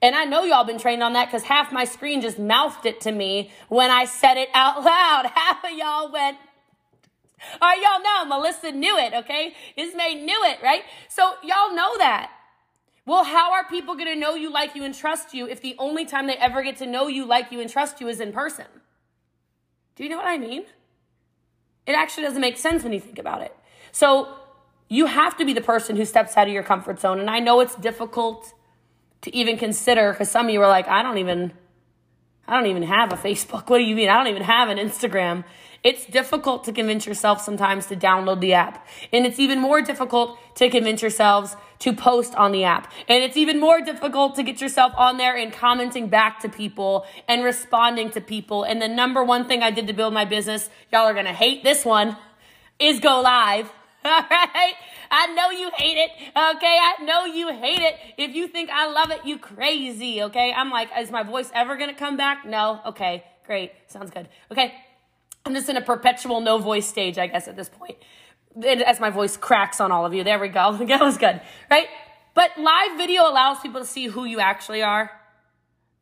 And 0.03 0.15
I 0.15 0.25
know 0.25 0.45
y'all 0.45 0.65
been 0.65 0.79
trained 0.79 1.03
on 1.03 1.15
that 1.15 1.27
because 1.27 1.45
half 1.45 1.73
my 1.73 1.85
screen 1.85 2.21
just 2.21 2.39
mouthed 2.39 2.85
it 2.85 3.01
to 3.03 3.13
me 3.13 3.51
when 3.69 3.91
I 3.91 4.05
said 4.05 4.37
it 4.37 4.49
out 4.55 4.77
loud. 4.85 5.31
Half 5.35 5.65
of 5.65 5.73
y'all 5.73 6.13
went, 6.13 6.37
all 7.61 7.69
right, 7.69 7.81
y'all 7.81 8.03
know 8.03 8.37
Melissa 8.37 8.73
knew 8.73 8.97
it, 8.99 9.15
okay? 9.15 9.55
Ismay 9.77 10.25
knew 10.25 10.45
it, 10.45 10.59
right? 10.63 10.83
So 11.09 11.35
y'all 11.43 11.75
know 11.75 11.97
that. 11.99 12.31
Well, 13.07 13.25
how 13.25 13.53
are 13.53 13.65
people 13.69 13.95
going 13.95 14.13
to 14.13 14.17
know 14.17 14.35
you, 14.35 14.53
like 14.53 14.75
you, 14.75 14.83
and 14.83 14.95
trust 14.95 15.33
you 15.33 15.47
if 15.47 15.61
the 15.61 15.77
only 15.79 16.05
time 16.05 16.27
they 16.27 16.37
ever 16.37 16.63
get 16.63 16.77
to 16.79 16.87
know 16.87 17.07
you, 17.07 17.25
like 17.25 17.53
you, 17.53 17.61
and 17.61 17.71
trust 17.71 18.01
you 18.01 18.09
is 18.09 18.21
in 18.21 18.33
person? 18.33 18.67
Do 19.95 20.03
you 20.03 20.11
know 20.11 20.17
what 20.17 20.27
I 20.27 20.39
mean? 20.39 20.65
It 21.87 21.93
actually 21.93 22.25
doesn't 22.25 22.41
make 22.41 22.57
sense 22.57 22.83
when 22.83 22.93
you 22.93 22.99
think 22.99 23.19
about 23.19 23.43
it. 23.43 23.57
So 23.93 24.35
you 24.89 25.07
have 25.07 25.37
to 25.37 25.45
be 25.45 25.53
the 25.53 25.61
person 25.61 25.97
who 25.97 26.05
steps 26.05 26.37
out 26.37 26.49
of 26.49 26.53
your 26.53 26.65
comfort 26.65 26.99
zone. 26.99 27.21
And 27.21 27.31
I 27.31 27.39
know 27.39 27.61
it's 27.61 27.77
difficult 27.77 28.53
to 29.27 29.35
even 29.35 29.59
consider 29.59 30.13
because 30.13 30.31
some 30.31 30.47
of 30.47 30.53
you 30.53 30.63
are 30.63 30.69
like, 30.69 30.87
I 30.87 31.03
don't 31.03 31.19
even, 31.19 31.53
I 32.47 32.57
don't 32.57 32.71
even 32.71 32.85
have 32.85 33.13
a 33.13 33.17
Facebook. 33.17 33.69
What 33.69 33.79
do 33.79 33.85
you 33.85 33.97
mean? 33.97 34.09
I 34.09 34.17
don't 34.17 34.29
even 34.29 34.43
have 34.43 34.69
an 34.69 34.79
Instagram. 34.79 35.45
It's 35.83 36.07
difficult 36.07 36.63
to 36.65 36.73
convince 36.73 37.07
yourself 37.07 37.41
sometimes 37.41 37.87
to 37.87 37.97
download 37.97 38.41
the 38.41 38.55
app. 38.55 38.87
And 39.13 39.27
it's 39.27 39.41
even 39.41 39.61
more 39.61 39.83
difficult 39.83 40.39
to 40.57 40.71
convince 40.71 41.03
yourselves 41.03 41.57
to 41.81 41.93
post 41.93 42.37
on 42.37 42.53
the 42.53 42.63
app. 42.63 42.93
And 43.09 43.25
it's 43.25 43.37
even 43.37 43.59
more 43.59 43.81
difficult 43.81 44.37
to 44.37 44.45
get 44.45 44.61
yourself 44.61 44.93
on 44.97 45.17
there 45.17 45.37
and 45.37 45.53
commenting 45.53 46.09
back 46.09 46.39
to 46.41 46.49
people 46.49 47.05
and 47.27 47.43
responding 47.43 48.11
to 48.11 48.21
people. 48.21 48.63
And 48.63 48.81
the 48.81 48.89
number 48.89 49.25
one 49.25 49.45
thing 49.47 49.65
I 49.65 49.73
did 49.73 49.89
to 49.89 49.93
build 49.93 50.15
my 50.15 50.25
business, 50.25 50.71
y'all 50.93 51.03
are 51.03 51.15
going 51.15 51.27
to 51.27 51.33
hate 51.33 51.65
this 51.65 51.85
one, 51.85 52.17
is 52.79 53.01
go 53.01 53.21
live. 53.21 53.73
All 54.11 54.23
right. 54.31 54.75
I 55.11 55.27
know 55.35 55.51
you 55.51 55.71
hate 55.75 55.99
it. 55.99 56.11
Okay. 56.29 56.79
I 56.81 57.03
know 57.03 57.25
you 57.25 57.53
hate 57.53 57.81
it. 57.81 57.97
If 58.17 58.35
you 58.35 58.47
think 58.47 58.71
I 58.71 58.91
love 58.91 59.11
it, 59.11 59.25
you 59.25 59.39
crazy. 59.39 60.23
Okay. 60.23 60.53
I'm 60.53 60.71
like, 60.71 60.91
is 60.99 61.11
my 61.11 61.25
voice 61.25 61.51
ever 61.53 61.77
going 61.77 61.91
to 61.91 61.97
come 61.97 62.17
back? 62.17 62.45
No. 62.47 62.81
Okay. 62.87 63.25
Great. 63.47 63.73
Sounds 63.89 64.11
good. 64.11 64.29
Okay. 64.53 64.75
I'm 65.45 65.55
just 65.55 65.69
in 65.69 65.77
a 65.77 65.81
perpetual 65.81 66.41
no 66.41 66.59
voice 66.59 66.87
stage, 66.87 67.19
I 67.19 67.27
guess, 67.27 67.49
at 67.49 67.57
this 67.57 67.69
point. 67.69 67.97
As 68.65 69.01
my 69.01 69.11
voice 69.11 69.37
cracks 69.37 69.81
on 69.81 69.91
all 69.91 70.07
of 70.07 70.15
you. 70.15 70.23
There 70.23 70.39
we 70.39 70.49
go. 70.49 70.77
That 70.87 71.01
was 71.01 71.19
good. 71.19 71.41
Right. 71.71 71.89
But 72.35 72.51
live 72.59 72.97
video 72.97 73.23
allows 73.23 73.59
people 73.61 73.81
to 73.81 73.87
see 73.87 74.07
who 74.07 74.25
you 74.25 74.41
actually 74.41 74.83
are, 74.83 75.11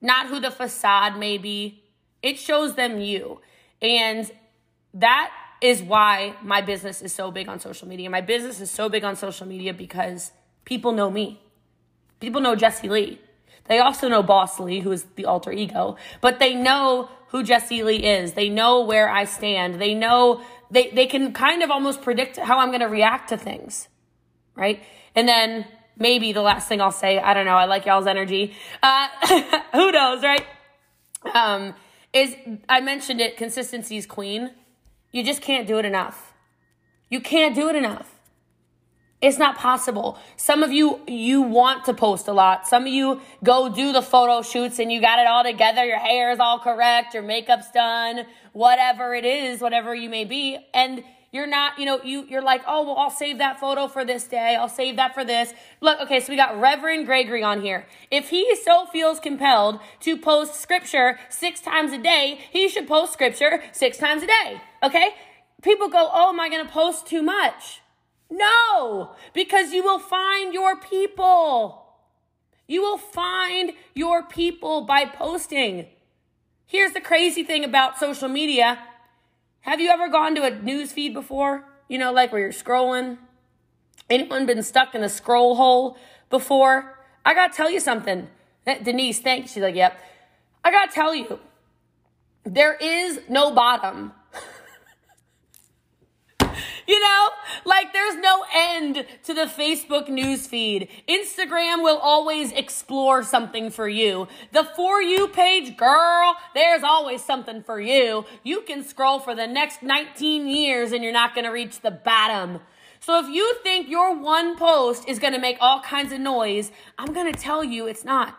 not 0.03 0.27
who 0.27 0.40
the 0.40 0.51
facade 0.51 1.17
may 1.17 1.38
be. 1.38 1.85
It 2.23 2.38
shows 2.38 2.75
them 2.75 3.01
you. 3.01 3.40
And 3.81 4.31
that 4.95 5.31
is 5.61 5.83
why 5.83 6.35
my 6.43 6.61
business 6.61 7.03
is 7.03 7.14
so 7.14 7.31
big 7.31 7.49
on 7.49 7.61
social 7.61 7.88
media. 7.88 8.11
My 8.11 8.21
business 8.21 8.61
is 8.61 8.71
so 8.71 8.88
big 8.88 9.05
on 9.05 9.17
social 9.17 9.47
media 9.47 9.73
because 9.73 10.33
people 10.64 10.93
know 10.93 11.11
me. 11.11 11.40
People 12.21 12.40
know 12.40 12.55
Jessie 12.55 12.88
Lee. 12.88 13.21
They 13.67 13.79
also 13.79 14.09
know 14.09 14.23
Boss 14.23 14.61
Lee, 14.61 14.81
who 14.81 14.93
is 14.93 15.05
the 15.17 15.25
alter 15.25 15.51
ego, 15.51 15.97
but 16.21 16.38
they 16.38 16.55
know 16.55 17.09
who 17.29 17.43
Jessie 17.43 17.83
Lee 17.83 18.05
is. 18.05 18.35
They 18.35 18.49
know 18.49 18.83
where 18.83 19.09
I 19.09 19.25
stand. 19.25 19.81
They 19.81 19.95
know 19.95 20.43
they, 20.71 20.90
they 20.90 21.07
can 21.07 21.33
kind 21.33 21.62
of 21.62 21.71
almost 21.71 22.03
predict 22.03 22.37
how 22.37 22.59
I'm 22.59 22.69
going 22.69 22.81
to 22.81 22.88
react 22.88 23.31
to 23.31 23.37
things. 23.37 23.88
Right. 24.55 24.83
And 25.14 25.27
then 25.27 25.67
maybe 25.97 26.33
the 26.33 26.43
last 26.43 26.69
thing 26.69 26.81
I'll 26.81 26.93
say, 26.93 27.19
I 27.19 27.35
don't 27.35 27.47
know. 27.47 27.57
I 27.57 27.64
like 27.64 27.87
y'all's 27.87 28.07
energy. 28.07 28.55
Uh, 28.83 29.09
who 29.73 29.90
knows? 29.93 30.23
Right. 30.23 30.47
Um, 31.35 31.75
is 32.12 32.37
I 32.69 32.81
mentioned 32.81 33.21
it. 33.21 33.37
Consistency 33.37 33.97
is 33.97 34.07
queen. 34.07 34.51
You 35.14 35.22
just 35.22 35.40
can't 35.40 35.68
do 35.68 35.79
it 35.79 35.85
enough. 35.85 36.35
You 37.09 37.20
can't 37.20 37.55
do 37.55 37.68
it 37.68 37.77
enough. 37.77 38.11
It's 39.22 39.38
not 39.38 39.57
possible. 39.57 40.18
Some 40.37 40.64
of 40.64 40.72
you, 40.72 41.03
you 41.07 41.40
want 41.40 41.85
to 41.85 41.94
post 41.94 42.27
a 42.27 42.33
lot. 42.33 42.66
Some 42.66 42.83
of 42.83 42.88
you 42.88 43.20
go 43.44 43.72
do 43.72 43.92
the 43.92 44.03
photo 44.03 44.42
shoots 44.42 44.81
and 44.81 44.90
you 44.90 45.00
got 45.00 45.20
it 45.20 45.29
all 45.29 45.44
together. 45.44 45.85
Your 45.85 46.00
hair 46.00 46.33
is 46.33 46.40
all 46.40 46.59
correct. 46.59 47.14
Your 47.14 47.22
makeup's 47.22 47.70
done. 47.70 48.27
Whatever 48.55 49.14
it 49.14 49.24
is, 49.24 49.61
whatever 49.61 49.94
you 49.94 50.11
may 50.11 50.24
be. 50.24 50.59
And 50.74 51.05
you're 51.31 51.46
not, 51.46 51.79
you 51.79 51.87
know, 51.87 52.03
you, 52.03 52.27
you're 52.29 52.42
like, 52.42 52.62
oh, 52.66 52.83
well, 52.83 52.96
I'll 52.96 53.09
save 53.09 53.38
that 53.38 53.61
photo 53.61 53.87
for 53.87 54.05
this 54.05 54.24
day. 54.24 54.57
I'll 54.57 54.68
save 54.68 54.96
that 54.96 55.14
for 55.14 55.24
this. 55.24 55.55
Look, 55.81 56.00
okay, 56.00 56.18
so 56.18 56.33
we 56.33 56.37
got 56.37 56.61
Reverend 56.61 57.07
Gregory 57.07 57.44
on 57.44 57.62
here. 57.62 57.87
If 58.11 58.31
he 58.31 58.57
so 58.57 58.87
feels 58.87 59.20
compelled 59.20 59.79
to 60.00 60.16
post 60.16 60.61
scripture 60.61 61.20
six 61.29 61.61
times 61.61 61.92
a 61.92 61.98
day, 61.98 62.40
he 62.50 62.68
should 62.68 62.88
post 62.88 63.12
scripture 63.12 63.62
six 63.70 63.96
times 63.96 64.24
a 64.24 64.27
day. 64.27 64.61
Okay? 64.85 65.14
People 65.62 65.88
go, 65.88 66.11
oh, 66.12 66.29
am 66.29 66.40
I 66.40 66.49
going 66.51 66.64
to 66.64 66.70
post 66.70 67.07
too 67.07 67.23
much? 67.23 67.81
No, 68.31 69.14
because 69.33 69.73
you 69.73 69.83
will 69.83 69.99
find 69.99 70.53
your 70.53 70.77
people. 70.77 71.87
You 72.66 72.83
will 72.83 72.99
find 72.99 73.73
your 73.94 74.23
people 74.23 74.83
by 74.83 75.05
posting. 75.07 75.87
Here's 76.66 76.92
the 76.92 77.01
crazy 77.01 77.44
thing 77.44 77.64
about 77.64 77.99
social 77.99 78.29
media. 78.29 78.79
Have 79.61 79.81
you 79.81 79.88
ever 79.88 80.09
gone 80.09 80.35
to 80.35 80.44
a 80.44 80.51
news 80.51 80.92
feed 80.92 81.14
before? 81.14 81.64
You 81.88 81.99
know, 81.99 82.12
like 82.12 82.33
where 82.33 82.40
you're 82.40 82.51
scrolling? 82.51 83.18
Anyone 84.11 84.47
been 84.47 84.62
stuck 84.62 84.94
in 84.94 85.03
a 85.03 85.09
scroll 85.09 85.55
hole 85.55 85.97
before? 86.31 86.99
I 87.25 87.35
gotta 87.35 87.55
tell 87.55 87.70
you 87.70 87.81
something. 87.81 88.29
Eh, 88.66 88.83
Denise, 88.83 89.20
thanks. 89.20 89.53
She's 89.53 89.62
like, 89.62 89.75
yep. 89.75 89.99
I 90.62 90.70
gotta 90.70 90.92
tell 90.92 91.14
you, 91.14 91.38
there 92.44 92.75
is 92.75 93.20
no 93.29 93.51
bottom 93.55 94.12
you 96.87 97.01
know, 97.01 97.29
like 97.64 97.92
there's 97.92 98.16
no 98.16 98.44
end 98.55 99.07
to 99.25 99.35
the 99.35 99.47
Facebook 99.47 100.09
newsfeed. 100.09 100.88
Instagram 101.09 101.83
will 101.83 101.99
always 101.99 102.53
explore 102.53 103.23
something 103.23 103.70
for 103.70 103.88
you. 103.88 104.29
The 104.53 104.64
For 104.77 105.03
You 105.03 105.29
page, 105.29 105.77
girl, 105.77 106.37
there's 106.55 106.83
always 106.83 107.25
something 107.25 107.62
for 107.62 107.81
you. 107.81 108.25
You 108.42 108.62
can 108.62 108.85
scroll 108.85 109.18
for 109.18 109.35
the 109.35 109.47
next 109.47 109.83
19 109.83 110.47
years 110.47 110.92
and 110.92 111.03
you're 111.03 111.12
not 111.12 111.35
going 111.35 111.44
to 111.44 111.51
reach 111.51 111.81
the 111.81 111.90
bottom. 111.90 112.61
So 113.01 113.23
if 113.23 113.29
you 113.29 113.55
think 113.62 113.88
your 113.88 114.16
one 114.16 114.57
post 114.57 115.07
is 115.07 115.18
going 115.18 115.35
to 115.35 115.38
make 115.38 115.59
all 115.61 115.81
kinds 115.81 116.12
of 116.12 116.20
noise, 116.20 116.73
I'm 116.99 117.12
going 117.12 117.31
to 117.31 117.38
tell 117.38 117.62
you 117.62 117.87
it's 117.87 118.05
not. 118.05 118.38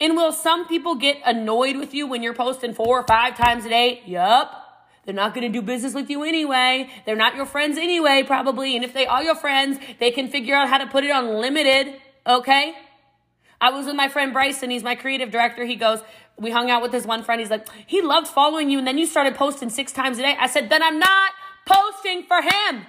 And 0.00 0.14
will 0.14 0.32
some 0.32 0.68
people 0.68 0.94
get 0.94 1.18
annoyed 1.26 1.76
with 1.76 1.92
you 1.94 2.06
when 2.06 2.22
you're 2.22 2.34
posting 2.34 2.74
four 2.74 3.00
or 3.00 3.06
five 3.06 3.36
times 3.36 3.64
a 3.64 3.68
day? 3.68 4.02
Yup. 4.06 4.67
They're 5.08 5.14
not 5.14 5.32
going 5.34 5.50
to 5.50 5.58
do 5.58 5.64
business 5.64 5.94
with 5.94 6.10
you 6.10 6.22
anyway. 6.22 6.90
They're 7.06 7.16
not 7.16 7.34
your 7.34 7.46
friends 7.46 7.78
anyway, 7.78 8.24
probably. 8.26 8.76
And 8.76 8.84
if 8.84 8.92
they 8.92 9.06
are 9.06 9.22
your 9.22 9.36
friends, 9.36 9.78
they 9.98 10.10
can 10.10 10.28
figure 10.28 10.54
out 10.54 10.68
how 10.68 10.76
to 10.76 10.86
put 10.86 11.02
it 11.02 11.10
on 11.10 11.40
limited. 11.40 11.94
Okay. 12.26 12.74
I 13.58 13.70
was 13.70 13.86
with 13.86 13.96
my 13.96 14.10
friend 14.10 14.34
Bryson. 14.34 14.68
He's 14.68 14.82
my 14.82 14.94
creative 14.94 15.30
director. 15.30 15.64
He 15.64 15.76
goes, 15.76 16.00
we 16.36 16.50
hung 16.50 16.70
out 16.70 16.82
with 16.82 16.92
this 16.92 17.06
one 17.06 17.22
friend. 17.22 17.40
He's 17.40 17.48
like, 17.48 17.66
he 17.86 18.02
loved 18.02 18.28
following 18.28 18.68
you. 18.68 18.76
And 18.76 18.86
then 18.86 18.98
you 18.98 19.06
started 19.06 19.34
posting 19.34 19.70
six 19.70 19.92
times 19.92 20.18
a 20.18 20.20
day. 20.20 20.36
I 20.38 20.46
said, 20.46 20.68
then 20.68 20.82
I'm 20.82 20.98
not 20.98 21.30
posting 21.64 22.24
for 22.24 22.42
him. 22.42 22.84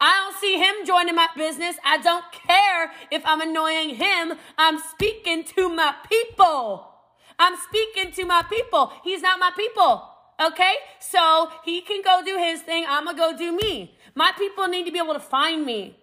I 0.00 0.24
don't 0.24 0.36
see 0.40 0.58
him 0.58 0.84
joining 0.84 1.14
my 1.14 1.28
business. 1.36 1.76
I 1.84 1.98
don't 1.98 2.24
care 2.32 2.90
if 3.12 3.22
I'm 3.24 3.40
annoying 3.40 3.90
him. 3.90 4.32
I'm 4.58 4.80
speaking 4.80 5.44
to 5.54 5.68
my 5.68 5.94
people. 6.10 6.92
I'm 7.38 7.54
speaking 7.68 8.10
to 8.14 8.24
my 8.24 8.42
people. 8.50 8.92
He's 9.04 9.22
not 9.22 9.38
my 9.38 9.52
people. 9.56 10.10
Okay? 10.40 10.74
So 11.00 11.50
he 11.64 11.80
can 11.80 12.02
go 12.02 12.22
do 12.24 12.36
his 12.36 12.60
thing. 12.62 12.84
I'm 12.88 13.04
going 13.04 13.16
to 13.16 13.22
go 13.22 13.36
do 13.36 13.56
me. 13.56 13.96
My 14.14 14.32
people 14.36 14.66
need 14.68 14.84
to 14.84 14.92
be 14.92 14.98
able 14.98 15.14
to 15.14 15.20
find 15.20 15.64
me. 15.64 15.98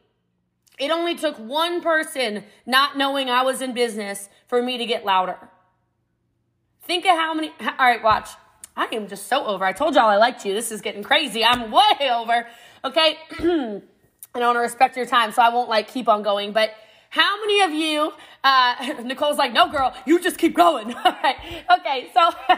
It 0.79 0.89
only 0.89 1.15
took 1.15 1.37
one 1.37 1.81
person 1.81 2.43
not 2.65 2.97
knowing 2.97 3.29
I 3.29 3.43
was 3.43 3.61
in 3.61 3.73
business 3.73 4.29
for 4.47 4.61
me 4.61 4.77
to 4.77 4.85
get 4.85 5.05
louder. 5.05 5.37
Think 6.81 7.05
of 7.05 7.11
how 7.11 7.33
many. 7.33 7.51
All 7.59 7.75
right, 7.79 8.03
watch. 8.03 8.29
I 8.75 8.87
am 8.91 9.07
just 9.07 9.27
so 9.27 9.45
over. 9.45 9.63
I 9.63 9.71
told 9.71 9.93
y'all 9.93 10.09
I 10.09 10.17
liked 10.17 10.45
you. 10.45 10.53
This 10.53 10.71
is 10.71 10.81
getting 10.81 11.03
crazy. 11.03 11.45
I'm 11.45 11.71
way 11.71 12.09
over. 12.09 12.47
Okay. 12.83 13.17
And 14.35 14.43
I 14.43 14.47
want 14.47 14.55
to 14.55 14.61
respect 14.61 14.97
your 14.97 15.05
time, 15.05 15.31
so 15.31 15.43
I 15.43 15.49
won't 15.49 15.69
like 15.69 15.87
keep 15.87 16.07
on 16.07 16.23
going. 16.23 16.53
But 16.53 16.71
how 17.13 17.39
many 17.41 17.61
of 17.61 17.71
you, 17.71 18.11
uh, 18.43 19.01
Nicole's 19.03 19.37
like, 19.37 19.53
no, 19.53 19.69
girl, 19.69 19.93
you 20.07 20.19
just 20.19 20.39
keep 20.39 20.55
going. 20.55 20.91
All 21.05 21.15
right. 21.23 21.35
Okay. 21.79 22.09
So 22.11 22.19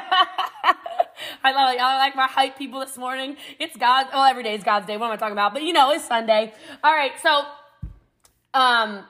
I 1.44 1.74
it. 1.74 1.82
I 1.82 1.98
like 1.98 2.16
my 2.16 2.26
hype 2.26 2.58
people 2.58 2.80
this 2.80 2.98
morning. 2.98 3.36
It's 3.60 3.76
God. 3.76 4.08
Well, 4.14 4.24
every 4.24 4.44
day 4.44 4.56
is 4.56 4.64
God's 4.64 4.88
day. 4.88 4.96
What 4.96 5.08
am 5.08 5.12
I 5.12 5.18
talking 5.18 5.34
about? 5.34 5.52
But 5.52 5.64
you 5.64 5.74
know, 5.74 5.92
it's 5.92 6.08
Sunday. 6.08 6.54
All 6.82 6.94
right. 6.94 7.12
So, 7.22 7.44
um, 8.54 9.04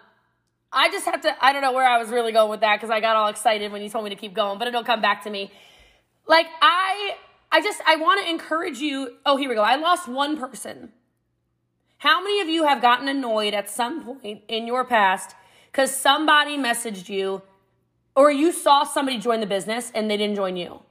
I 0.73 0.89
just 0.89 1.05
have 1.05 1.21
to, 1.21 1.45
I 1.45 1.53
don't 1.53 1.61
know 1.61 1.73
where 1.73 1.87
I 1.87 1.99
was 1.99 2.09
really 2.09 2.31
going 2.31 2.49
with 2.49 2.61
that 2.61 2.77
because 2.77 2.89
I 2.89 2.99
got 2.99 3.15
all 3.15 3.27
excited 3.27 3.71
when 3.71 3.83
you 3.83 3.89
told 3.89 4.03
me 4.03 4.09
to 4.09 4.15
keep 4.15 4.33
going, 4.33 4.57
but 4.57 4.67
it'll 4.67 4.83
come 4.83 4.99
back 4.99 5.25
to 5.25 5.29
me. 5.29 5.51
Like, 6.25 6.47
I, 6.59 7.17
I 7.51 7.61
just, 7.61 7.81
I 7.85 7.97
want 7.97 8.23
to 8.23 8.31
encourage 8.31 8.79
you. 8.79 9.11
Oh, 9.27 9.37
here 9.37 9.47
we 9.47 9.53
go. 9.53 9.61
I 9.61 9.75
lost 9.75 10.07
one 10.07 10.37
person. 10.37 10.91
How 11.97 12.21
many 12.21 12.41
of 12.41 12.49
you 12.49 12.65
have 12.65 12.81
gotten 12.81 13.07
annoyed 13.07 13.53
at 13.53 13.69
some 13.69 14.03
point 14.03 14.43
in 14.47 14.67
your 14.67 14.83
past 14.83 15.35
because 15.71 15.95
somebody 15.95 16.57
messaged 16.57 17.09
you 17.09 17.41
or 18.15 18.31
you 18.31 18.51
saw 18.51 18.83
somebody 18.83 19.17
join 19.17 19.39
the 19.39 19.45
business 19.45 19.91
and 19.95 20.09
they 20.09 20.17
didn't 20.17 20.35
join 20.35 20.57
you? 20.57 20.81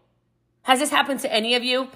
Has 0.62 0.78
this 0.78 0.90
happened 0.90 1.20
to 1.20 1.32
any 1.32 1.54
of 1.54 1.62
you? 1.62 1.88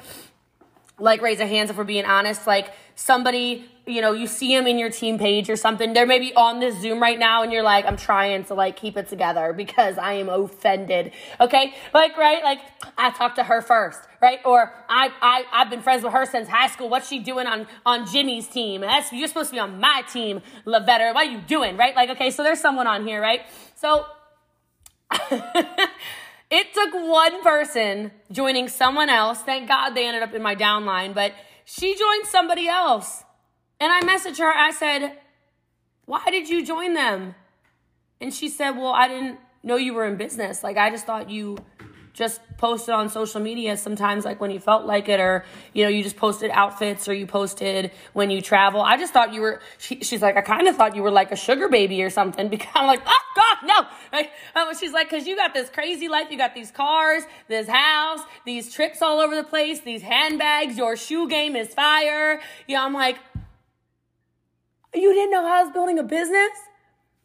Like 0.98 1.22
raise 1.22 1.40
a 1.40 1.46
hands 1.46 1.70
if 1.70 1.76
we're 1.76 1.84
being 1.84 2.04
honest. 2.04 2.46
Like 2.46 2.72
somebody, 2.94 3.70
you 3.86 4.00
know, 4.00 4.12
you 4.12 4.26
see 4.26 4.54
them 4.54 4.66
in 4.66 4.78
your 4.78 4.90
team 4.90 5.18
page 5.18 5.48
or 5.48 5.56
something. 5.56 5.92
They're 5.92 6.06
maybe 6.06 6.34
on 6.34 6.60
this 6.60 6.80
Zoom 6.80 7.00
right 7.00 7.18
now 7.18 7.42
and 7.42 7.52
you're 7.52 7.62
like, 7.62 7.86
I'm 7.86 7.96
trying 7.96 8.44
to 8.44 8.54
like 8.54 8.76
keep 8.76 8.96
it 8.96 9.08
together 9.08 9.52
because 9.52 9.98
I 9.98 10.14
am 10.14 10.28
offended. 10.28 11.12
Okay. 11.40 11.74
Like, 11.94 12.16
right? 12.16 12.42
Like 12.42 12.60
I 12.96 13.10
talked 13.10 13.36
to 13.36 13.44
her 13.44 13.62
first, 13.62 14.00
right? 14.20 14.40
Or 14.44 14.72
I, 14.88 15.10
I, 15.20 15.44
I've 15.52 15.70
been 15.70 15.82
friends 15.82 16.02
with 16.02 16.12
her 16.12 16.26
since 16.26 16.48
high 16.48 16.68
school. 16.68 16.88
What's 16.88 17.08
she 17.08 17.18
doing 17.18 17.46
on, 17.46 17.66
on 17.86 18.06
Jimmy's 18.06 18.48
team? 18.48 18.80
That's, 18.80 19.12
you're 19.12 19.28
supposed 19.28 19.50
to 19.50 19.54
be 19.54 19.60
on 19.60 19.80
my 19.80 20.02
team, 20.12 20.42
Lavetta. 20.66 21.14
What 21.14 21.26
are 21.26 21.30
you 21.30 21.40
doing? 21.40 21.76
Right? 21.76 21.94
Like, 21.94 22.10
okay. 22.10 22.30
So 22.30 22.42
there's 22.42 22.60
someone 22.60 22.86
on 22.86 23.06
here, 23.06 23.20
right? 23.20 23.42
So 23.76 24.06
it 26.50 26.72
took 26.72 26.94
one 26.94 27.42
person 27.42 28.10
joining 28.32 28.68
someone 28.68 29.10
else. 29.10 29.40
Thank 29.40 29.68
God 29.68 29.90
they 29.90 30.06
ended 30.06 30.22
up 30.22 30.34
in 30.34 30.42
my 30.42 30.54
downline, 30.54 31.14
but 31.14 31.32
she 31.64 31.94
joined 31.94 32.26
somebody 32.26 32.68
else. 32.68 33.24
And 33.80 33.92
I 33.92 34.00
messaged 34.00 34.38
her. 34.38 34.50
I 34.50 34.70
said, 34.70 35.18
Why 36.06 36.24
did 36.30 36.48
you 36.48 36.64
join 36.64 36.94
them? 36.94 37.34
And 38.20 38.32
she 38.32 38.48
said, 38.48 38.70
Well, 38.72 38.92
I 38.92 39.08
didn't 39.08 39.38
know 39.62 39.76
you 39.76 39.94
were 39.94 40.06
in 40.06 40.16
business. 40.16 40.62
Like, 40.64 40.76
I 40.76 40.90
just 40.90 41.04
thought 41.04 41.30
you 41.30 41.58
just 42.18 42.40
posted 42.56 42.92
on 42.92 43.08
social 43.08 43.40
media 43.40 43.76
sometimes 43.76 44.24
like 44.24 44.40
when 44.40 44.50
you 44.50 44.58
felt 44.58 44.84
like 44.84 45.08
it 45.08 45.20
or 45.20 45.44
you 45.72 45.84
know 45.84 45.88
you 45.88 46.02
just 46.02 46.16
posted 46.16 46.50
outfits 46.50 47.08
or 47.08 47.14
you 47.14 47.26
posted 47.26 47.92
when 48.12 48.28
you 48.28 48.42
travel. 48.42 48.82
I 48.82 48.96
just 48.96 49.12
thought 49.12 49.32
you 49.32 49.40
were 49.40 49.60
she, 49.78 50.00
she's 50.00 50.20
like 50.20 50.36
i 50.36 50.40
kind 50.40 50.66
of 50.66 50.74
thought 50.74 50.96
you 50.96 51.02
were 51.02 51.12
like 51.12 51.30
a 51.30 51.36
sugar 51.36 51.68
baby 51.68 52.02
or 52.02 52.10
something 52.10 52.48
because 52.54 52.68
i'm 52.74 52.86
like 52.86 53.02
oh 53.06 53.20
god 53.36 53.58
no. 53.64 53.86
Like, 54.12 54.32
she's 54.78 54.92
like 54.92 55.08
because 55.10 55.26
you 55.26 55.36
got 55.36 55.54
this 55.54 55.70
crazy 55.70 56.08
life. 56.08 56.28
You 56.30 56.38
got 56.38 56.54
these 56.54 56.72
cars 56.72 57.22
this 57.46 57.68
house 57.68 58.20
these 58.44 58.72
trips 58.72 59.00
all 59.00 59.20
over 59.20 59.36
the 59.36 59.44
place 59.44 59.80
these 59.80 60.02
handbags 60.02 60.76
your 60.76 60.96
shoe 60.96 61.28
game 61.28 61.54
is 61.54 61.72
fire 61.72 62.40
yeah 62.66 62.84
i'm 62.84 62.92
like 62.92 63.18
you 64.94 65.12
didn't 65.12 65.30
know 65.30 65.46
i 65.46 65.62
was 65.62 65.72
building 65.72 65.98
a 65.98 66.02
business 66.02 66.50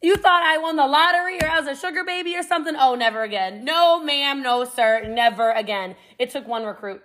you 0.04 0.16
thought 0.16 0.42
I 0.42 0.58
won 0.58 0.76
the 0.76 0.86
lottery 0.86 1.38
or 1.40 1.48
I 1.48 1.60
was 1.60 1.68
a 1.68 1.80
sugar 1.80 2.04
baby 2.04 2.36
or 2.36 2.42
something? 2.42 2.74
Oh, 2.78 2.94
never 2.94 3.22
again. 3.22 3.64
No, 3.64 4.02
ma'am, 4.02 4.42
no, 4.42 4.64
sir, 4.64 5.06
never 5.08 5.50
again. 5.50 5.96
It 6.18 6.30
took 6.30 6.46
one 6.46 6.64
recruit. 6.64 7.02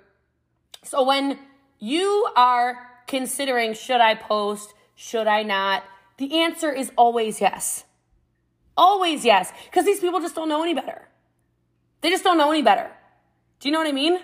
So 0.83 1.03
when 1.03 1.39
you 1.79 2.29
are 2.35 2.77
considering 3.07 3.73
should 3.73 4.01
I 4.01 4.15
post, 4.15 4.73
should 4.95 5.27
I 5.27 5.43
not, 5.43 5.83
the 6.17 6.39
answer 6.39 6.71
is 6.71 6.91
always 6.97 7.39
yes. 7.39 7.85
Always 8.75 9.23
yes. 9.25 9.51
Because 9.65 9.85
these 9.85 9.99
people 9.99 10.19
just 10.19 10.35
don't 10.35 10.49
know 10.49 10.63
any 10.63 10.73
better. 10.73 11.07
They 12.01 12.09
just 12.09 12.23
don't 12.23 12.38
know 12.38 12.51
any 12.51 12.62
better. 12.62 12.91
Do 13.59 13.67
you 13.67 13.73
know 13.73 13.79
what 13.79 13.88
I 13.88 13.93
mean? 13.93 14.19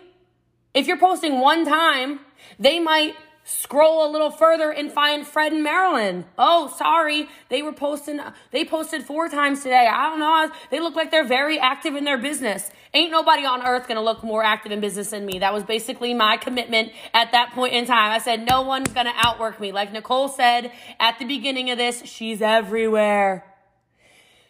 If 0.73 0.87
you're 0.87 0.99
posting 0.99 1.39
one 1.39 1.65
time, 1.65 2.19
they 2.59 2.79
might 2.79 3.15
Scroll 3.47 4.09
a 4.09 4.09
little 4.09 4.31
further 4.31 4.71
and 4.71 4.91
find 4.91 5.25
Fred 5.25 5.53
and 5.53 5.63
Marilyn. 5.63 6.25
Oh, 6.35 6.73
sorry. 6.79 7.29
They 7.49 7.61
were 7.61 7.73
posting, 7.73 8.19
they 8.49 8.65
posted 8.65 9.03
four 9.03 9.29
times 9.29 9.61
today. 9.61 9.87
I 9.87 10.09
don't 10.09 10.19
know. 10.19 10.51
They 10.71 10.79
look 10.79 10.95
like 10.95 11.11
they're 11.11 11.27
very 11.27 11.59
active 11.59 11.93
in 11.95 12.05
their 12.05 12.17
business. 12.17 12.71
Ain't 12.95 13.11
nobody 13.11 13.45
on 13.45 13.63
earth 13.63 13.87
gonna 13.87 14.01
look 14.01 14.23
more 14.23 14.43
active 14.43 14.71
in 14.71 14.79
business 14.79 15.11
than 15.11 15.27
me. 15.27 15.37
That 15.37 15.53
was 15.53 15.63
basically 15.63 16.15
my 16.15 16.37
commitment 16.37 16.91
at 17.13 17.33
that 17.33 17.51
point 17.51 17.75
in 17.75 17.85
time. 17.85 18.11
I 18.11 18.17
said, 18.17 18.47
no 18.49 18.63
one's 18.63 18.91
gonna 18.91 19.13
outwork 19.15 19.59
me. 19.59 19.71
Like 19.71 19.93
Nicole 19.93 20.27
said 20.27 20.71
at 20.99 21.19
the 21.19 21.25
beginning 21.25 21.69
of 21.69 21.77
this, 21.77 22.01
she's 22.03 22.41
everywhere. 22.41 23.45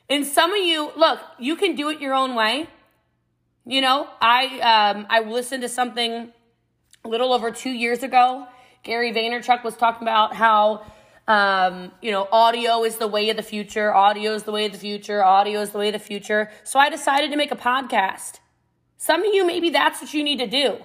And 0.10 0.26
some 0.26 0.54
of 0.54 0.64
you, 0.64 0.94
look, 0.96 1.20
you 1.38 1.58
can 1.58 1.76
do 1.76 1.90
it 1.90 2.00
your 2.00 2.14
own 2.14 2.34
way. 2.34 2.70
You 3.66 3.82
know, 3.82 4.08
I, 4.22 4.94
um, 4.96 5.06
I 5.10 5.20
listened 5.20 5.64
to 5.64 5.70
something 5.70 6.32
a 7.04 7.10
little 7.10 7.34
over 7.34 7.52
two 7.52 7.72
years 7.72 8.02
ago 8.02 8.48
Gary 8.86 9.12
Vaynerchuk 9.12 9.64
was 9.64 9.76
talking 9.76 10.04
about 10.04 10.34
how 10.36 10.86
um, 11.28 11.92
you 12.02 12.12
know, 12.12 12.28
audio 12.32 12.84
is 12.84 12.98
the 12.98 13.08
way 13.08 13.30
of 13.32 13.38
the 13.38 13.44
future. 13.44 13.94
Audio 13.94 14.34
is 14.34 14.44
the 14.44 14.52
way 14.52 14.68
of 14.68 14.72
the 14.72 14.78
future. 14.78 15.24
Audio 15.24 15.60
is 15.62 15.72
the 15.72 15.80
way 15.80 15.88
of 15.88 15.94
the 15.94 16.00
future. 16.00 16.52
So 16.64 16.78
I 16.78 16.90
decided 16.90 17.32
to 17.32 17.38
make 17.38 17.52
a 17.52 17.56
podcast. 17.56 18.40
Some 18.98 19.24
of 19.24 19.34
you, 19.34 19.46
maybe 19.46 19.72
that's 19.72 20.02
what 20.02 20.14
you 20.14 20.24
need 20.24 20.38
to 20.38 20.48
do. 20.48 20.78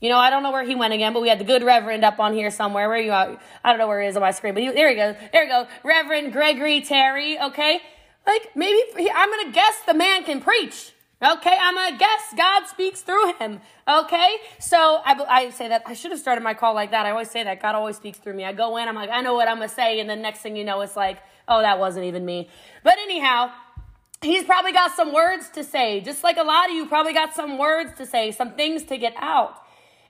You 0.00 0.10
know, 0.10 0.18
I 0.18 0.28
don't 0.28 0.42
know 0.42 0.52
where 0.52 0.64
he 0.64 0.74
went 0.74 0.92
again, 0.92 1.14
but 1.14 1.22
we 1.22 1.30
had 1.30 1.40
the 1.40 1.44
good 1.44 1.62
Reverend 1.62 2.04
up 2.04 2.20
on 2.20 2.34
here 2.34 2.50
somewhere. 2.50 2.90
Where 2.90 3.00
you 3.00 3.12
are? 3.12 3.40
I 3.64 3.70
don't 3.70 3.78
know 3.78 3.88
where 3.88 4.02
he 4.02 4.08
is 4.08 4.16
on 4.16 4.20
my 4.22 4.32
screen, 4.32 4.52
but 4.52 4.62
he, 4.62 4.70
there 4.70 4.90
he 4.90 4.94
goes. 4.94 5.16
There 5.32 5.44
he 5.44 5.50
goes. 5.50 5.66
Reverend 5.82 6.34
Gregory 6.34 6.82
Terry, 6.82 7.40
okay? 7.40 7.80
Like, 8.26 8.50
maybe, 8.54 8.82
I'm 9.14 9.30
gonna 9.30 9.52
guess 9.52 9.80
the 9.86 9.94
man 9.94 10.24
can 10.24 10.42
preach. 10.42 10.92
Okay, 11.22 11.56
I'm 11.58 11.78
a 11.78 11.96
guess 11.96 12.34
God 12.36 12.66
speaks 12.66 13.00
through 13.00 13.32
him. 13.34 13.60
Okay, 13.88 14.36
so 14.60 15.00
I, 15.02 15.18
I 15.28 15.50
say 15.50 15.68
that 15.68 15.82
I 15.86 15.94
should 15.94 16.10
have 16.10 16.20
started 16.20 16.44
my 16.44 16.52
call 16.52 16.74
like 16.74 16.90
that. 16.90 17.06
I 17.06 17.10
always 17.10 17.30
say 17.30 17.42
that 17.42 17.62
God 17.62 17.74
always 17.74 17.96
speaks 17.96 18.18
through 18.18 18.34
me. 18.34 18.44
I 18.44 18.52
go 18.52 18.76
in, 18.76 18.86
I'm 18.86 18.94
like, 18.94 19.08
I 19.08 19.22
know 19.22 19.32
what 19.32 19.48
I'm 19.48 19.56
gonna 19.56 19.68
say, 19.70 19.98
and 19.98 20.10
the 20.10 20.16
next 20.16 20.40
thing 20.40 20.56
you 20.56 20.64
know, 20.64 20.82
it's 20.82 20.94
like, 20.94 21.18
oh, 21.48 21.62
that 21.62 21.78
wasn't 21.78 22.04
even 22.04 22.26
me. 22.26 22.50
But 22.84 22.98
anyhow, 22.98 23.50
he's 24.20 24.44
probably 24.44 24.72
got 24.72 24.92
some 24.92 25.14
words 25.14 25.48
to 25.50 25.64
say, 25.64 26.02
just 26.02 26.22
like 26.22 26.36
a 26.36 26.42
lot 26.42 26.68
of 26.68 26.76
you 26.76 26.84
probably 26.84 27.14
got 27.14 27.34
some 27.34 27.56
words 27.56 27.96
to 27.96 28.04
say, 28.04 28.30
some 28.30 28.52
things 28.52 28.82
to 28.84 28.98
get 28.98 29.14
out. 29.16 29.54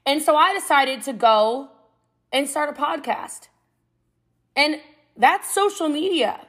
And 0.05 0.21
so 0.21 0.35
I 0.35 0.55
decided 0.55 1.03
to 1.03 1.13
go 1.13 1.71
and 2.33 2.49
start 2.49 2.69
a 2.69 2.81
podcast. 2.81 3.47
And 4.57 4.81
that's 5.17 5.55
social 5.55 5.89
media, 5.89 6.41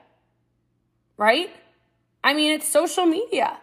right? 1.16 1.52
I 2.24 2.34
mean, 2.34 2.54
it's 2.54 2.68
social 2.68 3.06
media. 3.06 3.60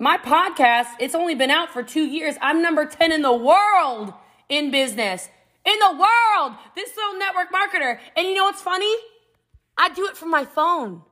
My 0.00 0.16
podcast, 0.16 0.90
it's 1.00 1.16
only 1.16 1.34
been 1.34 1.50
out 1.50 1.72
for 1.72 1.82
two 1.82 2.04
years. 2.04 2.36
I'm 2.40 2.62
number 2.62 2.86
10 2.86 3.10
in 3.10 3.22
the 3.22 3.34
world 3.34 4.14
in 4.48 4.70
business. 4.70 5.28
In 5.64 5.74
the 5.80 5.90
world, 5.90 6.56
this 6.76 6.90
little 6.96 7.18
network 7.18 7.48
marketer. 7.52 7.98
And 8.16 8.28
you 8.28 8.34
know 8.36 8.44
what's 8.44 8.62
funny? 8.62 8.94
I 9.76 9.88
do 9.88 10.06
it 10.06 10.16
from 10.16 10.30
my 10.30 10.44
phone. 10.44 11.02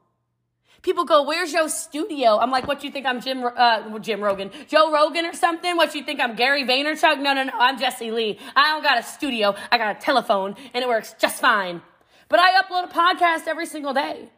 People 0.83 1.05
go, 1.05 1.25
"Where's 1.25 1.53
your 1.53 1.69
studio?" 1.69 2.39
I'm 2.39 2.53
like, 2.53 2.69
"What 2.69 2.85
you 2.85 2.93
think 2.93 3.07
I'm 3.07 3.21
Jim 3.21 3.45
uh, 3.45 3.99
Jim 3.99 4.21
Rogan, 4.21 4.53
Joe 4.69 4.93
Rogan 4.93 5.25
or 5.25 5.33
something? 5.33 5.77
What 5.77 5.95
you 5.97 6.05
think 6.05 6.21
I'm 6.21 6.37
Gary 6.37 6.63
Vaynerchuk?" 6.65 7.21
No, 7.21 7.33
no, 7.35 7.43
no. 7.43 7.53
I'm 7.59 7.77
Jessie 7.77 8.13
Lee. 8.13 8.39
I 8.55 8.71
don't 8.71 8.85
got 8.85 8.99
a 8.99 9.03
studio. 9.03 9.57
I 9.73 9.79
got 9.79 9.97
a 9.97 10.01
telephone, 10.01 10.55
and 10.75 10.85
it 10.85 10.89
works 10.89 11.15
just 11.19 11.41
fine. 11.41 11.83
But 12.29 12.39
I 12.39 12.63
upload 12.63 12.85
a 12.85 12.95
podcast 12.95 13.49
every 13.49 13.67
single 13.67 13.95
day. 13.95 14.31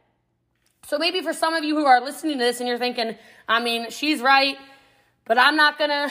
So 0.87 0.99
maybe 0.99 1.21
for 1.21 1.33
some 1.33 1.55
of 1.55 1.65
you 1.65 1.77
who 1.77 1.85
are 1.85 2.01
listening 2.01 2.39
to 2.39 2.45
this 2.45 2.61
and 2.61 2.69
you're 2.69 2.79
thinking, 2.79 3.17
I 3.47 3.63
mean, 3.63 3.91
she's 3.91 4.21
right, 4.21 4.57
but 5.27 5.39
I'm 5.39 5.57
not 5.57 5.79
gonna, 5.79 6.11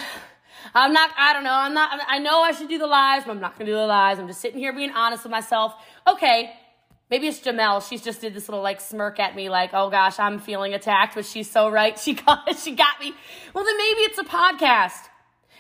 I'm 0.75 0.93
not, 0.93 1.12
I 1.17 1.34
don't 1.34 1.43
know, 1.43 1.53
I'm 1.53 1.73
not, 1.73 1.99
I 2.08 2.19
know 2.19 2.41
I 2.41 2.51
should 2.51 2.69
do 2.69 2.77
the 2.77 2.88
lives, 2.88 3.25
but 3.25 3.32
I'm 3.32 3.39
not 3.39 3.58
gonna 3.58 3.69
do 3.69 3.75
the 3.75 3.88
lives. 3.88 4.19
I'm 4.19 4.27
just 4.27 4.41
sitting 4.41 4.60
here 4.60 4.73
being 4.73 4.91
honest 4.91 5.23
with 5.23 5.32
myself. 5.32 5.73
Okay, 6.06 6.53
maybe 7.10 7.27
it's 7.27 7.39
Jamel. 7.39 7.88
She's 7.88 8.03
just 8.03 8.21
did 8.21 8.34
this 8.34 8.47
little 8.47 8.63
like 8.63 8.80
smirk 8.80 9.19
at 9.19 9.36
me, 9.36 9.49
like, 9.49 9.71
oh 9.73 9.89
gosh, 9.89 10.19
I'm 10.19 10.39
feeling 10.39 10.73
attacked, 10.73 11.15
but 11.15 11.25
she's 11.25 11.49
so 11.49 11.69
right. 11.69 11.97
She 12.03 12.13
got, 12.13 12.58
she 12.58 12.75
got 12.75 12.99
me. 12.99 13.13
Well, 13.53 13.65
then 13.65 13.77
maybe 13.77 14.01
it's 14.01 14.19
a 14.19 14.23
podcast. 14.23 15.10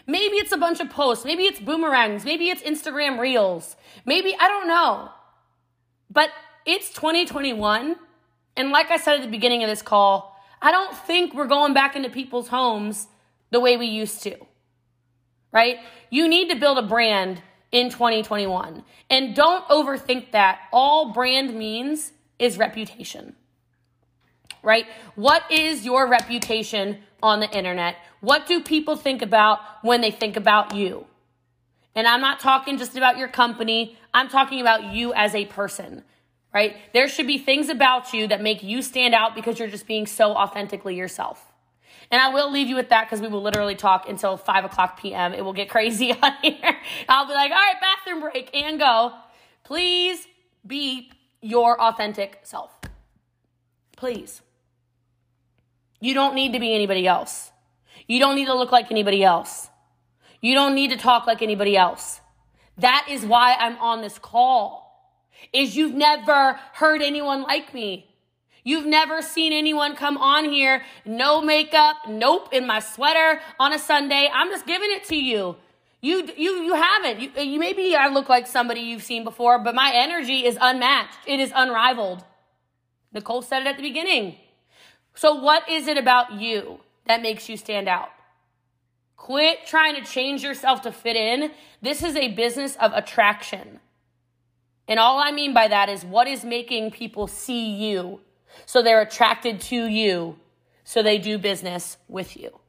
Maybe 0.05 0.37
it's 0.37 0.53
a 0.53 0.57
bunch 0.57 0.79
of 0.79 0.89
posts. 0.89 1.25
Maybe 1.25 1.43
it's 1.43 1.59
boomerangs. 1.59 2.23
Maybe 2.23 2.49
it's 2.49 2.61
Instagram 2.61 3.19
reels. 3.19 3.75
Maybe, 4.05 4.35
I 4.39 4.47
don't 4.47 4.67
know. 4.67 5.09
But 6.09 6.29
it's 6.65 6.93
2021 6.93 7.97
and 8.57 8.71
like 8.71 8.91
I 8.91 8.97
said 8.97 9.15
at 9.17 9.21
the 9.21 9.31
beginning 9.31 9.63
of 9.63 9.69
this 9.69 9.81
call, 9.81 10.35
I 10.61 10.71
don't 10.71 10.95
think 10.95 11.33
we're 11.33 11.47
going 11.47 11.73
back 11.73 11.95
into 11.95 12.09
people's 12.09 12.47
homes 12.47 13.07
the 13.51 13.59
way 13.59 13.77
we 13.77 13.85
used 13.85 14.23
to. 14.23 14.35
Right? 15.51 15.77
You 16.09 16.27
need 16.27 16.49
to 16.49 16.55
build 16.55 16.77
a 16.77 16.81
brand 16.81 17.41
in 17.71 17.89
2021. 17.89 18.83
And 19.09 19.35
don't 19.35 19.65
overthink 19.67 20.31
that. 20.31 20.59
All 20.71 21.13
brand 21.13 21.55
means 21.55 22.11
is 22.39 22.57
reputation. 22.57 23.35
Right? 24.63 24.85
What 25.15 25.49
is 25.51 25.85
your 25.85 26.07
reputation 26.07 26.97
on 27.21 27.39
the 27.39 27.49
internet? 27.49 27.95
What 28.19 28.47
do 28.47 28.61
people 28.61 28.95
think 28.95 29.21
about 29.21 29.59
when 29.83 30.01
they 30.01 30.11
think 30.11 30.35
about 30.35 30.75
you? 30.75 31.05
And 31.95 32.07
I'm 32.07 32.21
not 32.21 32.39
talking 32.39 32.77
just 32.77 32.97
about 32.97 33.17
your 33.17 33.27
company, 33.27 33.97
I'm 34.13 34.29
talking 34.29 34.61
about 34.61 34.93
you 34.93 35.13
as 35.13 35.33
a 35.33 35.45
person 35.45 36.03
right? 36.53 36.77
There 36.93 37.07
should 37.07 37.27
be 37.27 37.37
things 37.37 37.69
about 37.69 38.13
you 38.13 38.27
that 38.27 38.41
make 38.41 38.63
you 38.63 38.81
stand 38.81 39.13
out 39.13 39.35
because 39.35 39.59
you're 39.59 39.67
just 39.67 39.87
being 39.87 40.07
so 40.07 40.31
authentically 40.31 40.95
yourself. 40.95 41.51
And 42.09 42.21
I 42.21 42.29
will 42.29 42.51
leave 42.51 42.67
you 42.67 42.75
with 42.75 42.89
that 42.89 43.05
because 43.05 43.21
we 43.21 43.27
will 43.27 43.41
literally 43.41 43.75
talk 43.75 44.07
until 44.07 44.37
5 44.37 44.65
o'clock 44.65 44.99
p.m. 44.99 45.33
It 45.33 45.43
will 45.43 45.53
get 45.53 45.69
crazy 45.75 46.13
on 46.13 46.33
here. 46.41 46.77
I'll 47.09 47.27
be 47.27 47.33
like, 47.33 47.51
all 47.51 47.57
right, 47.57 47.75
bathroom 47.81 48.21
break 48.21 48.55
and 48.55 48.79
go. 48.79 49.13
Please 49.63 50.25
be 50.65 51.11
your 51.41 51.79
authentic 51.81 52.39
self. 52.43 52.71
Please. 53.95 54.41
You 55.99 56.13
don't 56.13 56.35
need 56.35 56.53
to 56.53 56.59
be 56.59 56.73
anybody 56.73 57.07
else. 57.07 57.51
You 58.07 58.19
don't 58.19 58.35
need 58.35 58.45
to 58.45 58.53
look 58.53 58.71
like 58.71 58.91
anybody 58.91 59.23
else. 59.23 59.69
You 60.39 60.53
don't 60.53 60.75
need 60.75 60.91
to 60.91 60.97
talk 60.97 61.25
like 61.25 61.41
anybody 61.41 61.75
else. 61.75 62.21
That 62.77 63.07
is 63.09 63.25
why 63.25 63.55
I'm 63.55 63.77
on 63.79 64.01
this 64.01 64.19
call 64.19 64.86
is 65.53 65.75
you've 65.75 65.95
never 65.95 66.53
heard 66.73 67.01
anyone 67.01 67.43
like 67.43 67.73
me. 67.73 68.07
You've 68.63 68.85
never 68.85 69.21
seen 69.21 69.53
anyone 69.53 69.95
come 69.95 70.17
on 70.17 70.45
here, 70.45 70.83
no 71.05 71.41
makeup, 71.41 71.95
nope, 72.07 72.49
in 72.51 72.67
my 72.67 72.81
sweater 72.81 73.39
on 73.59 73.71
a 73.71 73.79
Sunday. 73.79 74.29
I'm 74.33 74.49
just 74.49 74.65
giving 74.65 74.91
it 74.91 75.05
to 75.05 75.15
you. 75.15 75.55
You 76.01 76.29
you 76.35 76.61
you 76.63 76.73
haven't. 76.73 77.21
You, 77.21 77.41
you 77.41 77.59
maybe 77.59 77.95
I 77.95 78.07
look 78.09 78.29
like 78.29 78.45
somebody 78.45 78.81
you've 78.81 79.03
seen 79.03 79.23
before, 79.23 79.57
but 79.59 79.73
my 79.73 79.91
energy 79.93 80.45
is 80.45 80.57
unmatched. 80.59 81.17
It 81.25 81.39
is 81.39 81.51
unrivaled. 81.55 82.23
Nicole 83.13 83.41
said 83.41 83.61
it 83.61 83.67
at 83.67 83.77
the 83.77 83.83
beginning. 83.83 84.35
So 85.15 85.33
what 85.33 85.67
is 85.69 85.87
it 85.87 85.97
about 85.97 86.33
you 86.33 86.81
that 87.07 87.21
makes 87.21 87.49
you 87.49 87.57
stand 87.57 87.87
out? 87.87 88.09
Quit 89.15 89.65
trying 89.65 89.95
to 89.95 90.03
change 90.03 90.43
yourself 90.43 90.81
to 90.83 90.91
fit 90.91 91.15
in. 91.15 91.51
This 91.81 92.03
is 92.03 92.15
a 92.15 92.33
business 92.33 92.75
of 92.75 92.91
attraction. 92.93 93.79
And 94.87 94.99
all 94.99 95.19
I 95.19 95.31
mean 95.31 95.53
by 95.53 95.67
that 95.67 95.89
is 95.89 96.05
what 96.05 96.27
is 96.27 96.43
making 96.43 96.91
people 96.91 97.27
see 97.27 97.71
you 97.71 98.21
so 98.65 98.81
they're 98.81 99.01
attracted 99.01 99.61
to 99.61 99.85
you 99.85 100.37
so 100.83 101.03
they 101.03 101.17
do 101.17 101.37
business 101.37 101.97
with 102.07 102.37
you. 102.37 102.59